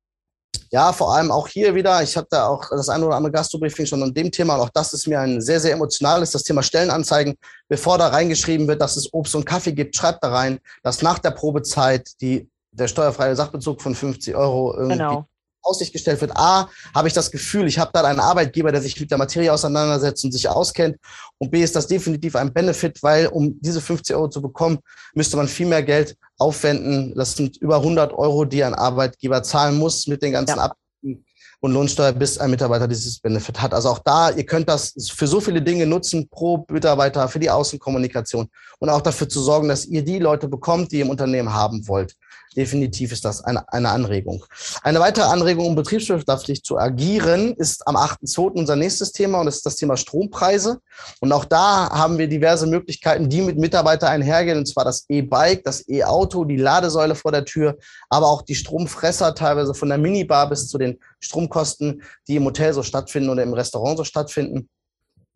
Ja, 0.72 0.90
vor 0.94 1.14
allem 1.14 1.30
auch 1.30 1.48
hier 1.48 1.74
wieder, 1.74 2.02
ich 2.02 2.16
habe 2.16 2.26
da 2.30 2.46
auch 2.46 2.70
das 2.70 2.88
eine 2.88 3.04
oder 3.04 3.16
andere 3.16 3.30
Gastrobriefing 3.30 3.84
schon 3.84 4.02
an 4.02 4.14
dem 4.14 4.32
Thema, 4.32 4.54
und 4.54 4.62
auch 4.62 4.70
das 4.70 4.94
ist 4.94 5.06
mir 5.06 5.20
ein 5.20 5.42
sehr, 5.42 5.60
sehr 5.60 5.72
emotionales, 5.72 6.30
das 6.30 6.44
Thema 6.44 6.62
Stellenanzeigen. 6.62 7.34
Bevor 7.68 7.98
da 7.98 8.08
reingeschrieben 8.08 8.66
wird, 8.66 8.80
dass 8.80 8.96
es 8.96 9.12
Obst 9.12 9.34
und 9.34 9.44
Kaffee 9.44 9.72
gibt, 9.72 9.94
schreibt 9.94 10.24
da 10.24 10.30
rein, 10.32 10.60
dass 10.82 11.02
nach 11.02 11.18
der 11.18 11.32
Probezeit 11.32 12.08
die, 12.22 12.48
der 12.70 12.88
steuerfreie 12.88 13.36
Sachbezug 13.36 13.82
von 13.82 13.94
50 13.94 14.34
Euro 14.34 14.74
irgendwie 14.74 14.96
genau. 14.96 15.26
Aussicht 15.62 15.92
gestellt 15.92 16.20
wird. 16.20 16.36
A, 16.36 16.68
habe 16.94 17.08
ich 17.08 17.14
das 17.14 17.30
Gefühl, 17.30 17.66
ich 17.66 17.78
habe 17.78 17.90
da 17.92 18.02
einen 18.02 18.20
Arbeitgeber, 18.20 18.72
der 18.72 18.82
sich 18.82 18.98
mit 19.00 19.10
der 19.10 19.18
Materie 19.18 19.52
auseinandersetzt 19.52 20.24
und 20.24 20.32
sich 20.32 20.48
auskennt. 20.48 20.96
Und 21.38 21.50
B, 21.50 21.62
ist 21.62 21.76
das 21.76 21.86
definitiv 21.86 22.36
ein 22.36 22.52
Benefit, 22.52 23.02
weil 23.02 23.26
um 23.28 23.60
diese 23.60 23.80
50 23.80 24.14
Euro 24.16 24.28
zu 24.28 24.42
bekommen, 24.42 24.78
müsste 25.14 25.36
man 25.36 25.48
viel 25.48 25.66
mehr 25.66 25.82
Geld 25.82 26.16
aufwenden. 26.38 27.14
Das 27.16 27.36
sind 27.36 27.56
über 27.58 27.76
100 27.76 28.12
Euro, 28.12 28.44
die 28.44 28.64
ein 28.64 28.74
Arbeitgeber 28.74 29.42
zahlen 29.42 29.78
muss 29.78 30.06
mit 30.06 30.22
den 30.22 30.32
ganzen 30.32 30.56
ja. 30.56 30.64
Abgaben 30.64 31.24
und 31.60 31.72
Lohnsteuer, 31.72 32.12
bis 32.12 32.38
ein 32.38 32.50
Mitarbeiter 32.50 32.88
dieses 32.88 33.20
Benefit 33.20 33.62
hat. 33.62 33.72
Also 33.72 33.90
auch 33.90 34.00
da, 34.00 34.30
ihr 34.30 34.44
könnt 34.44 34.68
das 34.68 34.94
für 35.14 35.28
so 35.28 35.40
viele 35.40 35.62
Dinge 35.62 35.86
nutzen 35.86 36.28
pro 36.28 36.66
Mitarbeiter, 36.68 37.28
für 37.28 37.38
die 37.38 37.50
Außenkommunikation 37.50 38.48
und 38.80 38.88
auch 38.88 39.00
dafür 39.00 39.28
zu 39.28 39.40
sorgen, 39.40 39.68
dass 39.68 39.86
ihr 39.86 40.04
die 40.04 40.18
Leute 40.18 40.48
bekommt, 40.48 40.90
die 40.90 40.98
ihr 40.98 41.04
im 41.04 41.10
Unternehmen 41.10 41.52
haben 41.52 41.86
wollt 41.86 42.16
definitiv 42.56 43.12
ist 43.12 43.24
das 43.24 43.42
eine, 43.42 43.70
eine 43.72 43.90
Anregung. 43.90 44.44
Eine 44.82 45.00
weitere 45.00 45.24
Anregung, 45.24 45.66
um 45.66 45.74
betriebswirtschaftlich 45.74 46.62
zu 46.62 46.78
agieren, 46.78 47.54
ist 47.54 47.86
am 47.86 47.96
8.2. 47.96 48.52
unser 48.52 48.76
nächstes 48.76 49.12
Thema 49.12 49.40
und 49.40 49.46
das 49.46 49.56
ist 49.56 49.66
das 49.66 49.76
Thema 49.76 49.96
Strompreise. 49.96 50.80
Und 51.20 51.32
auch 51.32 51.44
da 51.44 51.90
haben 51.90 52.18
wir 52.18 52.28
diverse 52.28 52.66
Möglichkeiten, 52.66 53.28
die 53.28 53.42
mit 53.42 53.58
Mitarbeitern 53.58 54.10
einhergehen, 54.10 54.58
und 54.58 54.66
zwar 54.66 54.84
das 54.84 55.06
E-Bike, 55.08 55.64
das 55.64 55.88
E-Auto, 55.88 56.44
die 56.44 56.56
Ladesäule 56.56 57.14
vor 57.14 57.32
der 57.32 57.44
Tür, 57.44 57.78
aber 58.08 58.28
auch 58.28 58.42
die 58.42 58.54
Stromfresser, 58.54 59.34
teilweise 59.34 59.74
von 59.74 59.88
der 59.88 59.98
Minibar 59.98 60.48
bis 60.48 60.68
zu 60.68 60.78
den 60.78 60.98
Stromkosten, 61.20 62.02
die 62.28 62.36
im 62.36 62.44
Hotel 62.44 62.72
so 62.72 62.82
stattfinden 62.82 63.30
oder 63.30 63.42
im 63.42 63.54
Restaurant 63.54 63.96
so 63.96 64.04
stattfinden. 64.04 64.68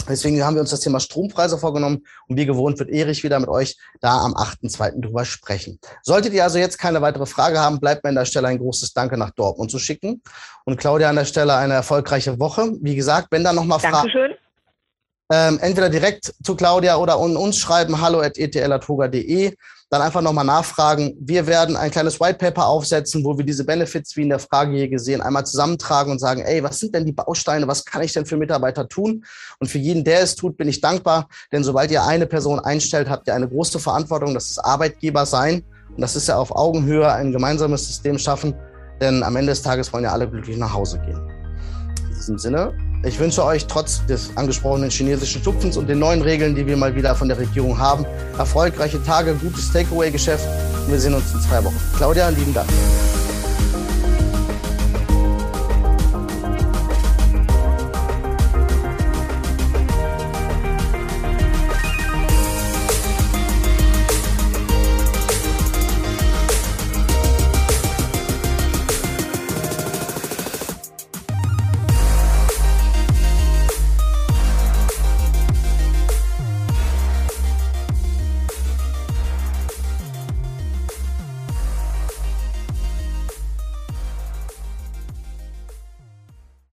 Deswegen 0.08 0.42
haben 0.44 0.54
wir 0.54 0.60
uns 0.60 0.70
das 0.70 0.80
Thema 0.80 1.00
Strompreise 1.00 1.58
vorgenommen 1.58 2.06
und 2.28 2.36
wie 2.36 2.46
gewohnt 2.46 2.78
wird 2.78 2.90
Erich 2.90 3.24
wieder 3.24 3.40
mit 3.40 3.48
euch 3.48 3.76
da 4.00 4.18
am 4.20 4.34
8.2. 4.34 5.00
drüber 5.00 5.24
sprechen. 5.24 5.80
Solltet 6.02 6.32
ihr 6.32 6.44
also 6.44 6.58
jetzt 6.58 6.78
keine 6.78 7.02
weitere 7.02 7.26
Frage 7.26 7.58
haben, 7.58 7.80
bleibt 7.80 8.04
mir 8.04 8.10
an 8.10 8.14
der 8.16 8.24
Stelle 8.24 8.48
ein 8.48 8.58
großes 8.58 8.92
Danke 8.92 9.16
nach 9.16 9.30
Dortmund 9.30 9.70
zu 9.70 9.78
schicken 9.78 10.22
und 10.64 10.78
Claudia 10.78 11.10
an 11.10 11.16
der 11.16 11.24
Stelle 11.24 11.56
eine 11.56 11.74
erfolgreiche 11.74 12.38
Woche. 12.38 12.72
Wie 12.80 12.94
gesagt, 12.94 13.28
wenn 13.30 13.44
da 13.44 13.52
nochmal 13.52 13.80
Fragen... 13.80 14.10
Ähm, 15.28 15.58
entweder 15.60 15.90
direkt 15.90 16.32
zu 16.44 16.54
Claudia 16.54 16.98
oder 16.98 17.18
uns 17.18 17.58
schreiben 17.58 18.00
hallo 18.00 18.20
at 18.20 18.38
etl.toga.de 18.38 19.56
dann 19.88 20.02
einfach 20.02 20.20
nochmal 20.20 20.44
nachfragen. 20.44 21.14
Wir 21.20 21.46
werden 21.46 21.76
ein 21.76 21.90
kleines 21.90 22.18
White 22.18 22.38
Paper 22.38 22.66
aufsetzen, 22.66 23.24
wo 23.24 23.38
wir 23.38 23.44
diese 23.44 23.64
Benefits, 23.64 24.16
wie 24.16 24.22
in 24.22 24.28
der 24.28 24.40
Frage 24.40 24.76
hier 24.76 24.88
gesehen, 24.88 25.20
einmal 25.20 25.46
zusammentragen 25.46 26.10
und 26.10 26.18
sagen, 26.18 26.40
ey, 26.42 26.62
was 26.62 26.80
sind 26.80 26.94
denn 26.94 27.04
die 27.04 27.12
Bausteine, 27.12 27.68
was 27.68 27.84
kann 27.84 28.02
ich 28.02 28.12
denn 28.12 28.26
für 28.26 28.36
Mitarbeiter 28.36 28.88
tun? 28.88 29.24
Und 29.60 29.68
für 29.68 29.78
jeden, 29.78 30.02
der 30.02 30.22
es 30.22 30.34
tut, 30.34 30.56
bin 30.56 30.68
ich 30.68 30.80
dankbar, 30.80 31.28
denn 31.52 31.62
sobald 31.62 31.90
ihr 31.90 32.04
eine 32.04 32.26
Person 32.26 32.58
einstellt, 32.58 33.08
habt 33.08 33.28
ihr 33.28 33.34
eine 33.34 33.48
große 33.48 33.78
Verantwortung, 33.78 34.34
das 34.34 34.50
ist 34.50 34.58
Arbeitgeber 34.58 35.24
sein. 35.24 35.62
Und 35.88 36.00
das 36.00 36.16
ist 36.16 36.28
ja 36.28 36.36
auf 36.36 36.54
Augenhöhe 36.54 37.10
ein 37.10 37.32
gemeinsames 37.32 37.86
System 37.86 38.18
schaffen, 38.18 38.54
denn 39.00 39.22
am 39.22 39.36
Ende 39.36 39.52
des 39.52 39.62
Tages 39.62 39.92
wollen 39.92 40.04
ja 40.04 40.12
alle 40.12 40.28
glücklich 40.28 40.56
nach 40.56 40.74
Hause 40.74 40.98
gehen. 40.98 41.20
In 42.08 42.14
diesem 42.14 42.38
Sinne, 42.38 42.72
ich 43.04 43.18
wünsche 43.18 43.44
euch 43.44 43.66
trotz 43.66 44.04
des 44.06 44.36
angesprochenen 44.36 44.90
chinesischen 44.90 45.42
Tupfens 45.42 45.76
und 45.76 45.88
den 45.88 45.98
neuen 45.98 46.22
Regeln, 46.22 46.54
die 46.54 46.66
wir 46.66 46.76
mal 46.76 46.94
wieder 46.94 47.14
von 47.14 47.28
der 47.28 47.38
Regierung 47.38 47.78
haben, 47.78 48.04
erfolgreiche 48.38 49.02
Tage, 49.02 49.34
gutes 49.34 49.72
Takeaway-Geschäft 49.72 50.46
und 50.86 50.92
wir 50.92 51.00
sehen 51.00 51.14
uns 51.14 51.32
in 51.32 51.40
zwei 51.40 51.62
Wochen. 51.64 51.80
Claudia, 51.96 52.28
lieben 52.30 52.54
Dank. 52.54 52.68